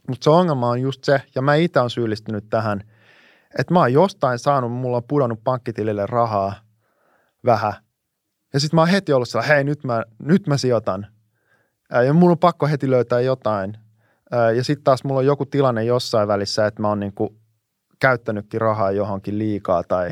[0.08, 2.80] mutta se ongelma on just se, ja mä itse olen syyllistynyt tähän,
[3.58, 6.54] että mä oon jostain saanut, mulla on pudonnut pankkitilille rahaa
[7.44, 7.72] vähän.
[8.52, 11.06] Ja sitten mä oon heti ollut sellainen, hei nyt mä, nyt mä sijoitan.
[12.06, 13.76] Ja mulla on pakko heti löytää jotain.
[14.56, 17.36] Ja sitten taas mulla on joku tilanne jossain välissä, että mä oon niinku
[18.00, 20.10] käyttänytkin rahaa johonkin liikaa tai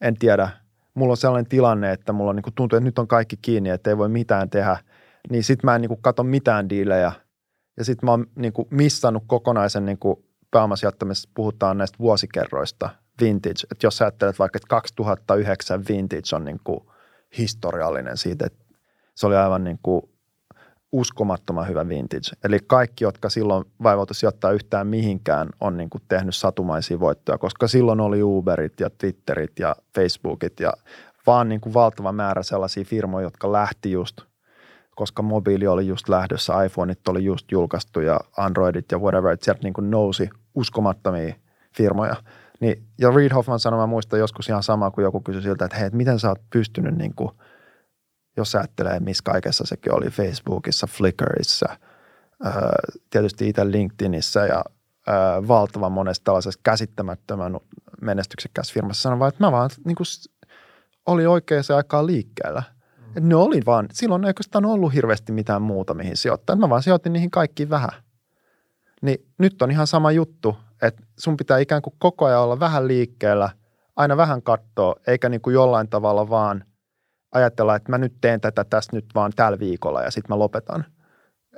[0.00, 0.50] en tiedä.
[0.94, 3.90] Mulla on sellainen tilanne, että mulla on niinku tuntuu, että nyt on kaikki kiinni, että
[3.90, 4.76] ei voi mitään tehdä.
[5.30, 7.12] Niin sitten mä en niinku katso mitään diilejä–
[7.80, 12.90] ja sitten mä oon niin kuin missannut kokonaisen niin kuin pääomasijoittamisessa, puhutaan näistä vuosikerroista,
[13.20, 13.62] vintage.
[13.72, 16.80] Että jos ajattelet vaikka, että 2009 vintage on niin kuin
[17.38, 18.64] historiallinen siitä, että
[19.14, 20.02] se oli aivan niin kuin
[20.92, 22.30] uskomattoman hyvä vintage.
[22.44, 27.68] Eli kaikki, jotka silloin vaivautu sijoittaa yhtään mihinkään, on niin kuin tehnyt satumaisia voittoja, koska
[27.68, 30.72] silloin oli Uberit ja Twitterit ja Facebookit ja
[31.26, 34.20] vaan niin kuin valtava määrä sellaisia firmoja, jotka lähti just
[35.00, 39.60] koska mobiili oli just lähdössä, iPhoneit oli just julkaistu ja Androidit ja whatever, että sieltä
[39.62, 41.34] niin kuin nousi uskomattomia
[41.76, 42.16] firmoja.
[42.60, 45.76] Niin, ja Reid Hoffman sanoi, mä muistan joskus ihan sama, kun joku kysyi siltä, että
[45.76, 47.30] hei, että miten sä oot pystynyt, niin kuin,
[48.40, 51.76] jos ajattelee, missä kaikessa sekin oli, Facebookissa, Flickrissa,
[52.44, 52.70] ää,
[53.10, 54.64] tietysti itse LinkedInissä ja
[55.06, 57.56] ää, valtavan monessa tällaisessa käsittämättömän
[58.00, 60.06] menestyksekkäässä firmassa, sanoi vaan, että mä vaan niin kuin,
[61.06, 62.62] oli oikeaan aikaan liikkeellä–
[63.16, 66.56] et ne oli vaan, silloin ei oikeastaan ollut hirveästi mitään muuta, mihin sijoittaa.
[66.56, 68.02] Mä vaan sijoitin niihin kaikkiin vähän.
[69.02, 72.88] Niin nyt on ihan sama juttu, että sun pitää ikään kuin koko ajan olla vähän
[72.88, 73.50] liikkeellä,
[73.96, 76.64] aina vähän katsoa, eikä niin kuin jollain tavalla vaan
[77.32, 80.84] ajatella, että mä nyt teen tätä tässä nyt vaan tällä viikolla ja sitten mä lopetan.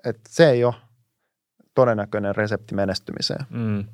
[0.05, 0.75] Et se ei ole
[1.75, 3.47] todennäköinen resepti menestymiseen.
[3.51, 3.85] Mm.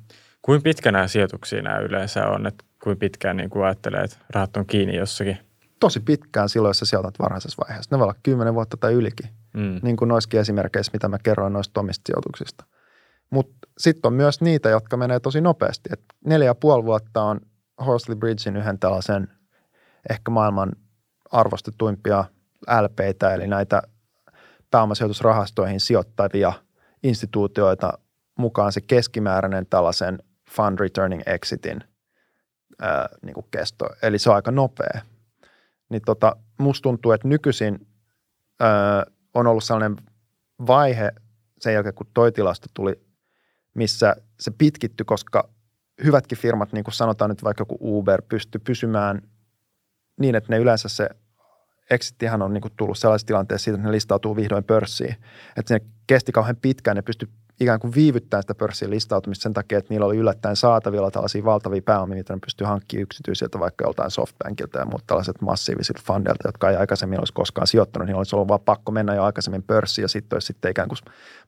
[0.41, 4.57] Kuinka pitkä nämä sijoituksia nämä yleensä on, että kuinka pitkään niin kuin ajattelee, että rahat
[4.57, 5.37] on kiinni jossakin?
[5.79, 7.95] tosi pitkään silloin, jos sä sijoitat varhaisessa vaiheessa.
[7.95, 9.79] Ne voi olla kymmenen vuotta tai ylikin, mm.
[9.83, 12.65] niin kuin noissakin esimerkkeissä, mitä mä kerroin noista omista sijoituksista.
[13.29, 15.89] Mutta sitten on myös niitä, jotka menee tosi nopeasti.
[15.93, 17.41] Et neljä ja puoli vuotta on
[17.85, 19.27] Horsley Bridgein yhden tällaisen
[20.09, 20.71] ehkä maailman
[21.31, 22.25] arvostetuimpia
[22.81, 23.81] LPitä, eli näitä
[24.71, 26.53] pääomasijoitusrahastoihin sijoittavia
[27.03, 27.93] instituutioita
[28.37, 31.83] mukaan se keskimääräinen tällaisen fund returning exitin
[32.81, 33.89] ää, niin kuin kesto.
[34.01, 35.01] Eli se on aika nopea
[35.89, 37.87] niin tota, musta tuntuu, että nykyisin
[38.61, 38.67] öö,
[39.33, 39.97] on ollut sellainen
[40.67, 41.11] vaihe
[41.59, 43.01] sen jälkeen, kun toi tilasto tuli,
[43.73, 45.49] missä se pitkittyi, koska
[46.03, 49.21] hyvätkin firmat, niin kuin sanotaan nyt vaikka joku Uber, pysty pysymään
[50.19, 51.09] niin, että ne yleensä se
[51.89, 55.15] exitihan on niin kuin tullut sellaisessa tilanteessa siitä, että ne listautuu vihdoin pörssiin.
[55.57, 59.77] Että se kesti kauhean pitkään, ne pysty ikään kuin viivyttämään sitä pörssin listautumista sen takia,
[59.77, 64.11] että niillä oli yllättäen saatavilla tällaisia valtavia pääomia, mitä ne pystyy hankkimaan yksityisiltä vaikka joltain
[64.11, 68.05] softbankilta ja muut tällaiset massiivisilta fundeilta, jotka ei aikaisemmin olisi koskaan sijoittanut.
[68.05, 70.97] Niin olisi ollut vaan pakko mennä jo aikaisemmin pörssiin ja sitten olisi sitten ikään kuin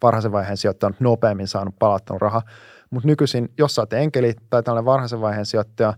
[0.02, 2.42] varhaisen vaiheen sijoittanut nopeammin saanut palattanut raha.
[2.90, 5.94] Mutta nykyisin, jos sä oot enkeli tai tällainen varhaisen vaiheen sijoittaja,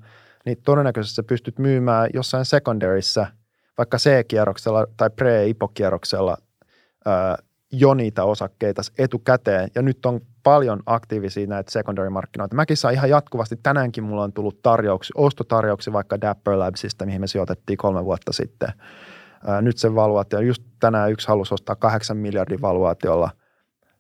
[0.46, 3.28] niin todennäköisesti sä pystyt myymään jossain secondaryssä,
[3.78, 6.38] vaikka C-kierroksella tai pre-IPO-kierroksella
[7.72, 12.56] jo niitä osakkeita etukäteen ja nyt on paljon aktiivisia näitä secondary-markkinoita.
[12.56, 17.28] Mäkin saan ihan jatkuvasti, tänäänkin mulla on tullut tarjouksia, ostotarjouksia vaikka Dapper Labsista, mihin me
[17.28, 18.70] sijoitettiin kolme vuotta sitten.
[19.48, 23.30] Ää, nyt se valuaatio, just tänään yksi halusi ostaa kahdeksan miljardin valuaatiolla,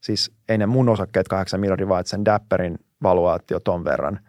[0.01, 4.19] siis ei ne mun osakkeet kahdeksan miljardin, vaan sen Dapperin valuaatio ton verran.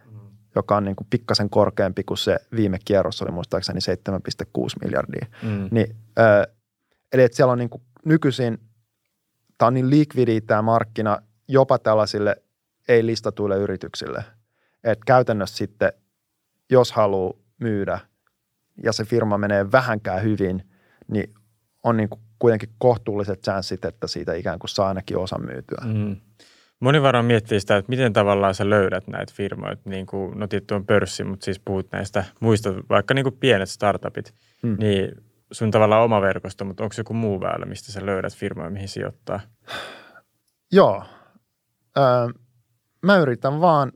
[0.54, 3.80] Joka on niin kuin pikkasen korkeampi kuin se viime kierros oli muistaakseni
[4.10, 5.26] 7,6 miljardia.
[5.42, 5.68] Mm.
[5.70, 6.46] Niin, ää,
[7.12, 8.58] eli että siellä on niin kuin nykyisin–
[9.58, 12.42] tämä on niin likvidi tämä markkina jopa tällaisille
[12.88, 14.24] ei-listatuille yrityksille,
[14.84, 15.92] että käytännössä sitten,
[16.70, 17.98] jos haluaa myydä
[18.82, 20.68] ja se firma menee vähänkään hyvin,
[21.08, 21.34] niin
[21.82, 25.82] on niin kuin kuitenkin kohtuulliset chanssit, että siitä ikään kuin saa ainakin osa myytyä.
[25.84, 26.16] Mm.
[26.80, 30.74] Moni varmaan miettii sitä, että miten tavallaan sä löydät näitä firmoja, niin kuin, no tietty
[30.74, 34.76] on pörssi, mutta siis puhut näistä muista, vaikka niin kuin pienet startupit, mm.
[34.78, 35.12] niin
[35.52, 39.40] sun tavallaan oma verkosto, mutta onko joku muu väylä, mistä sä löydät firmoja, mihin sijoittaa?
[40.72, 41.04] Joo.
[41.98, 42.28] Öö,
[43.02, 43.92] mä yritän vaan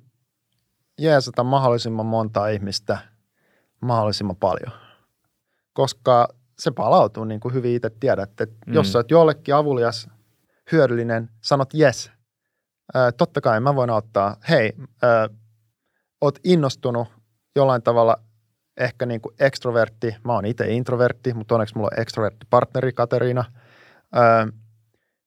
[0.99, 2.99] jeesata mahdollisimman monta ihmistä
[3.81, 4.73] mahdollisimman paljon.
[5.73, 8.75] Koska se palautuu niin kuin hyvin itse tiedät, että mm.
[8.75, 10.09] jos sä oot jollekin avulias,
[10.73, 12.11] hyödyllinen, sanot yes,
[13.17, 14.37] totta kai mä voin auttaa.
[14.49, 14.73] Hei,
[15.03, 15.29] ää,
[16.21, 17.09] oot innostunut
[17.57, 18.17] jollain tavalla
[18.77, 23.45] ehkä niin kuin ekstrovertti, mä oon itse introvertti, mutta onneksi mulla on ekstrovertti partneri Kateriina.
[24.13, 24.49] Ää,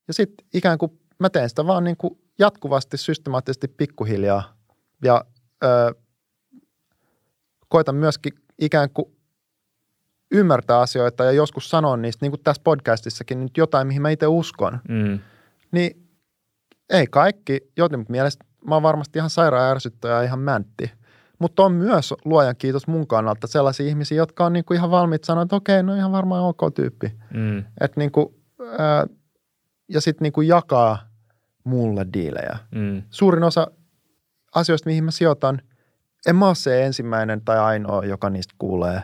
[0.07, 4.57] ja sitten ikään kuin mä teen sitä vaan niin kuin jatkuvasti, systemaattisesti, pikkuhiljaa
[5.03, 5.25] ja
[5.61, 5.91] ää,
[7.67, 9.15] koitan myöskin ikään kuin
[10.31, 14.27] ymmärtää asioita ja joskus sanoa niistä, niin kuin tässä podcastissakin, nyt jotain, mihin mä itse
[14.27, 14.79] uskon.
[14.89, 15.19] Mm.
[15.71, 16.00] Niin
[16.91, 20.91] ei kaikki, joten mielestä mä oon varmasti ihan sairaan ärsyttäjä ja ihan mäntti.
[21.39, 25.43] Mutta on myös luojan kiitos mun kannalta sellaisia ihmisiä, jotka on niinku ihan valmiit sanoa,
[25.43, 27.11] että okei, no ihan varmaan ok tyyppi.
[27.33, 27.63] Mm.
[27.81, 28.35] Et niinku,
[28.77, 29.07] ää,
[29.89, 30.97] ja sitten niinku jakaa
[31.63, 32.57] mulle diilejä.
[32.75, 33.03] Mm.
[33.09, 33.67] Suurin osa
[34.55, 35.61] asioista, mihin mä sijoitan,
[36.27, 39.03] en mä ole se ensimmäinen tai ainoa, joka niistä kuulee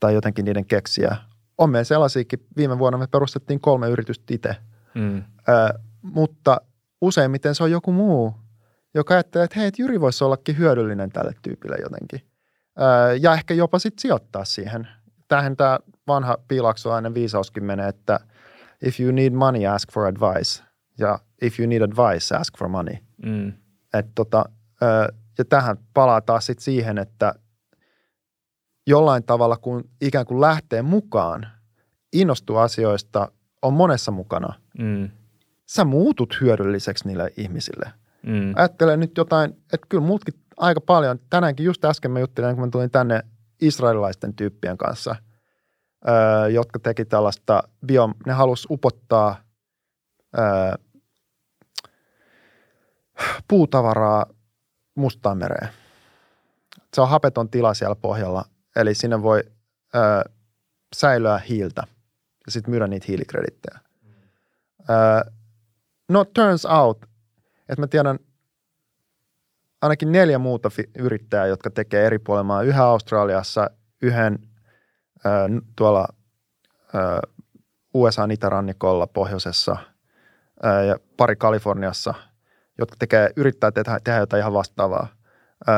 [0.00, 1.16] tai jotenkin niiden keksiä.
[1.58, 4.56] On meillä sellaisiakin, viime vuonna me perustettiin kolme yritystä itse,
[4.94, 5.22] mm.
[5.48, 6.60] Ää, mutta
[7.02, 8.34] useimmiten se on joku muu,
[8.94, 12.20] joka ajattelee, että hei, että Jyri voisi ollakin hyödyllinen tälle tyypille jotenkin.
[12.76, 14.88] Ää, ja ehkä jopa sitten sijoittaa siihen.
[15.28, 18.20] Tähän tämä vanha piilaksuainen viisauskin menee, että
[18.82, 20.62] if you need money, ask for advice.
[20.98, 22.94] Ja if you need advice, ask for money.
[23.26, 23.52] Mm.
[23.94, 24.44] Et tota,
[25.38, 27.34] ja tähän palaa taas sit siihen, että
[28.86, 31.46] jollain tavalla kun ikään kuin lähtee mukaan,
[32.12, 33.32] innostuu asioista,
[33.62, 35.10] on monessa mukana, mm.
[35.66, 37.92] Sä muutut hyödylliseksi niille ihmisille.
[38.22, 38.52] Mm.
[38.56, 42.70] Ajattelen nyt jotain, että kyllä muutkin aika paljon, tänäänkin just äsken mä juttelin, kun mä
[42.70, 43.22] tulin tänne
[43.60, 45.16] israelilaisten tyyppien kanssa,
[46.08, 49.36] öö, jotka teki tällaista bio, ne halus upottaa
[50.38, 50.74] öö,
[53.48, 54.26] puutavaraa
[54.94, 55.68] Mustaan mereen.
[56.94, 58.44] Se on hapeton tila siellä pohjalla,
[58.76, 59.44] eli sinne voi
[59.94, 60.30] ö,
[60.96, 61.82] säilyä hiiltä
[62.46, 63.80] ja sitten myydä niitä hiilikredittejä.
[64.80, 65.30] Ö,
[66.08, 67.02] no turns out,
[67.68, 68.18] että mä tiedän
[69.82, 73.70] ainakin neljä muuta fi- yrittäjää, jotka tekee eri puolella Yhä Australiassa,
[74.02, 74.38] yhden
[75.26, 75.28] ö,
[75.76, 76.08] tuolla
[76.94, 76.98] ö,
[77.94, 79.76] USA itärannikolla pohjoisessa
[80.64, 82.14] ö, ja pari Kaliforniassa–
[82.78, 85.06] jotka tekee, yrittää tehdä, tehdä jotain ihan vastaavaa.
[85.68, 85.74] Öö,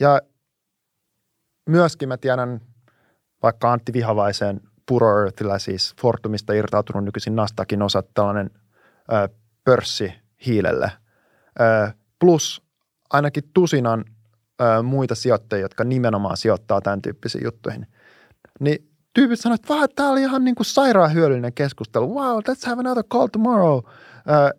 [0.00, 0.20] ja
[1.68, 2.60] myöskin mä tiedän
[3.42, 8.50] vaikka Antti Vihavaisen Puro Earthillä, siis Fortumista irtautunut nykyisin Nasdaqin osat, tällainen
[9.64, 10.14] pörssi
[10.46, 10.92] hiilelle.
[11.60, 12.62] Ö, plus
[13.10, 14.04] ainakin tusinan
[14.82, 17.86] muita sijoittajia, jotka nimenomaan sijoittaa tämän tyyppisiin juttuihin.
[18.60, 22.14] Niin tyypit sanoivat, että tämä oli ihan niin kuin sairaan hyödyllinen keskustelu.
[22.14, 23.80] Wow, let's have another call tomorrow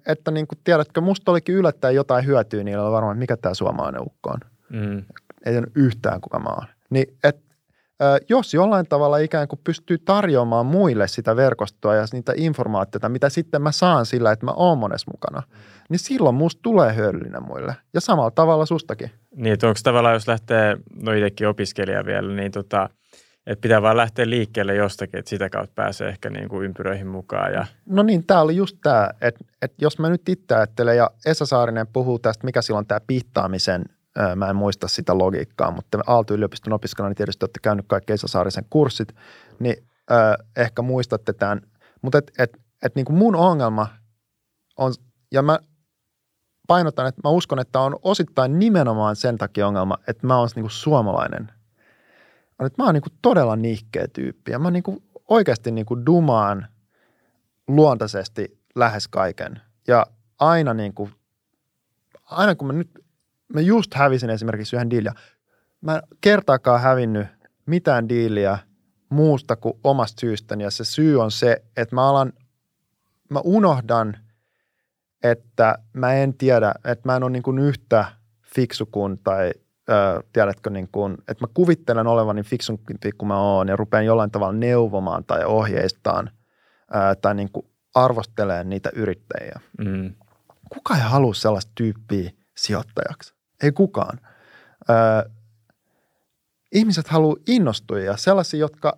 [0.06, 4.02] että niin kuin, tiedätkö, musta olikin yllättäen jotain hyötyä, niin oli varmaan, mikä tämä suomalainen
[4.02, 4.40] ukko on.
[4.70, 4.98] Mm.
[5.46, 6.66] Ei tiedä yhtään, kuka mä oon.
[6.90, 7.42] Niin, et,
[8.30, 13.62] jos jollain tavalla ikään kuin pystyy tarjoamaan muille sitä verkostoa ja niitä informaatiota, mitä sitten
[13.62, 15.44] mä saan sillä, että mä oon monessa mukana,
[15.90, 17.76] niin silloin musta tulee hyödyllinen muille.
[17.94, 19.12] Ja samalla tavalla sustakin.
[19.36, 22.90] Niin, onko tavallaan, jos lähtee, no itsekin opiskelija vielä, niin tota,
[23.48, 27.54] että pitää vaan lähteä liikkeelle jostakin, että sitä kautta pääsee ehkä niin kuin ympyröihin mukaan.
[27.54, 27.66] Ja...
[27.86, 31.46] No niin, tämä oli just tämä, että, että jos mä nyt itse ajattelen, ja Esa
[31.46, 33.86] Saarinen puhuu tästä, mikä silloin tämä piittaamisen,
[34.36, 38.66] mä en muista sitä logiikkaa, mutta Aalto-yliopiston opiskelijana niin tietysti olette käynyt kaikki Esa Saarisen
[38.70, 39.16] kurssit,
[39.60, 41.62] niin äh, ehkä muistatte tämän.
[42.02, 43.88] Mutta et, et, et niin kuin mun ongelma
[44.78, 44.94] on,
[45.32, 45.60] ja mä
[46.68, 50.64] painotan, että mä uskon, että on osittain nimenomaan sen takia ongelma, että mä oon niin
[50.64, 51.52] kuin suomalainen–
[52.66, 56.06] että mä oon niin kuin todella nihkeä tyyppi ja mä niin kuin oikeasti niin kuin
[56.06, 56.68] dumaan
[57.68, 59.62] luontaisesti lähes kaiken.
[59.88, 60.06] Ja
[60.40, 61.12] aina niin kuin,
[62.26, 62.90] aina kun mä nyt,
[63.54, 65.14] mä just hävisin esimerkiksi yhden diiliä,
[65.82, 67.28] mä en kertaakaan hävinnyt
[67.66, 68.58] mitään diiliä
[69.10, 72.34] muusta kuin omasta syystäni ja se syy on se, että mä alan,
[73.30, 74.18] mä unohdan,
[75.24, 78.06] että mä en tiedä, että mä en ole niin kuin yhtä
[78.56, 79.52] fiksu kuin tai
[79.90, 84.32] ö, tiedätkö, niin kuin, että mä kuvittelen olevani fiksumpi kuin mä oon ja rupean jollain
[84.32, 86.30] tavalla neuvomaan tai ohjeistaan
[86.96, 89.60] ö, tai niin kuin arvosteleen niitä yrittäjiä.
[89.78, 90.16] Mm.
[90.74, 93.37] Kuka ei halua sellaista tyyppiä sijoittajaksi?
[93.64, 94.20] Ei kukaan.
[94.90, 95.30] Ö,
[96.72, 98.98] ihmiset haluaa innostujia, sellaisia, jotka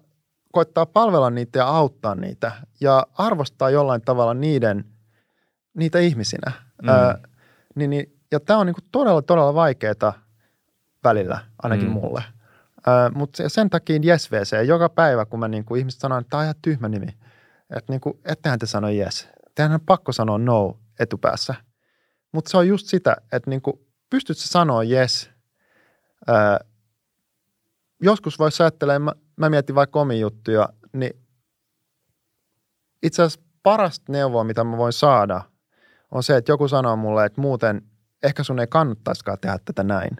[0.51, 2.51] koittaa palvella niitä ja auttaa niitä
[2.81, 4.85] ja arvostaa jollain tavalla niiden,
[5.73, 6.51] niitä ihmisinä.
[6.81, 6.89] Mm.
[6.89, 7.17] Ö,
[7.75, 10.13] niin, niin, ja tämä on niin kuin todella, todella vaikeaa
[11.03, 11.93] välillä, ainakin mm.
[11.93, 12.23] mulle.
[13.13, 16.39] Mutta sen takia Yes VC, joka päivä, kun mä niin kuin ihmiset sanoo, että tämä
[16.39, 17.07] on ihan tyhmä nimi.
[17.75, 19.29] Että niin kuin, ettehän te sano yes.
[19.55, 21.55] Tehän on pakko sanoa no etupäässä.
[22.31, 23.61] Mutta se on just sitä, että niin
[24.09, 25.29] kuin, pystyt sä sanoa yes.
[26.27, 26.59] Ää,
[28.01, 31.21] joskus voisi ajatella, mä, mä mietin vaikka omia juttuja, niin
[33.03, 35.41] itse asiassa parasta neuvoa, mitä mä voin saada,
[36.11, 37.81] on se, että joku sanoo mulle, että muuten
[38.23, 40.17] ehkä sun ei kannattaisikaan tehdä tätä näin,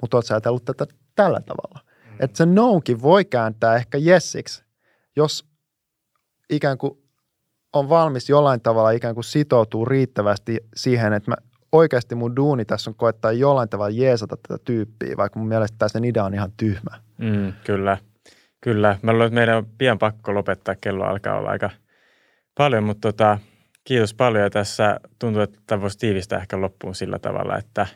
[0.00, 1.80] mutta oot sä ajatellut tätä tällä tavalla.
[2.10, 2.16] Mm.
[2.20, 4.64] Että se noukin voi kääntää ehkä jessiksi,
[5.16, 5.46] jos
[6.50, 7.06] ikään kuin
[7.72, 11.36] on valmis jollain tavalla ikään kuin sitoutuu riittävästi siihen, että mä
[11.72, 16.04] oikeasti mun duuni tässä on koettaa jollain tavalla jeesata tätä tyyppiä, vaikka mun mielestä sen
[16.04, 17.00] idea on ihan tyhmä.
[17.18, 17.98] Mm, kyllä,
[18.60, 18.98] kyllä.
[19.02, 21.70] Mä luulen, että meidän on pian pakko lopettaa, kello alkaa olla aika
[22.58, 23.38] paljon, mutta tota,
[23.84, 24.44] kiitos paljon.
[24.44, 27.86] Ja tässä tuntuu, että tämä voisi tiivistää ehkä loppuun sillä tavalla, että,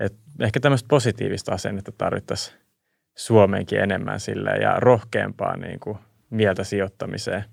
[0.00, 2.58] että ehkä tämmöistä positiivista asennetta tarvittaisiin
[3.16, 5.98] Suomeenkin enemmän sille ja rohkeampaa niin kuin
[6.30, 7.44] mieltä sijoittamiseen.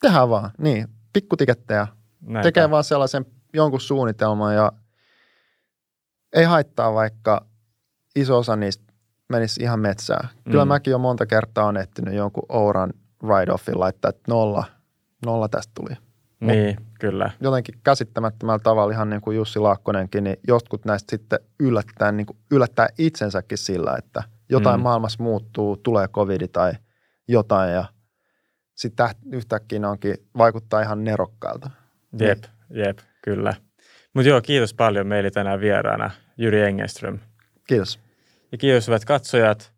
[0.00, 0.88] Tehdään vaan, niin.
[1.12, 1.86] Pikkutikettejä.
[2.20, 2.42] Näinpä.
[2.42, 4.72] Tekee vaan sellaisen jonkun suunnitelman ja
[6.34, 7.46] ei haittaa, vaikka
[8.16, 8.92] iso osa niistä
[9.28, 10.28] menisi ihan metsään.
[10.50, 10.68] Kyllä mm.
[10.68, 12.92] mäkin jo monta kertaa on etsinyt jonkun Ouran
[13.24, 14.64] write-offin laittaa, että nolla,
[15.26, 15.96] nolla tästä tuli.
[16.40, 17.30] Niin, Mut kyllä.
[17.40, 22.36] Jotenkin käsittämättömällä tavalla, ihan niin kuin Jussi Laakkonenkin, niin joskus näistä sitten yllättää, niin kuin
[22.50, 24.82] yllättää itsensäkin sillä, että jotain mm.
[24.82, 26.72] maailmassa muuttuu, tulee covidi tai
[27.28, 27.84] jotain ja
[28.74, 31.70] sitten yhtäkkiä onkin, vaikuttaa ihan nerokkailta.
[32.20, 32.84] Jep, niin.
[32.84, 33.54] jep, kyllä.
[34.14, 37.18] Mutta joo, kiitos paljon meille tänään vieraana Jyri Engeström.
[37.66, 38.00] Kiitos.
[38.52, 39.72] Ja kiitos hyvät katsojat.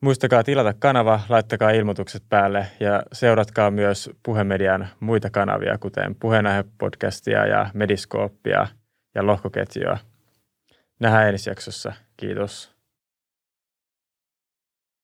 [0.00, 7.70] Muistakaa tilata kanava, laittakaa ilmoitukset päälle ja seuratkaa myös Puhemedian muita kanavia, kuten Puheenaihe-podcastia ja
[7.74, 8.66] Mediskooppia
[9.14, 9.98] ja Lohkoketjua.
[11.00, 11.92] Nähdään ensi jaksossa.
[12.16, 12.77] Kiitos.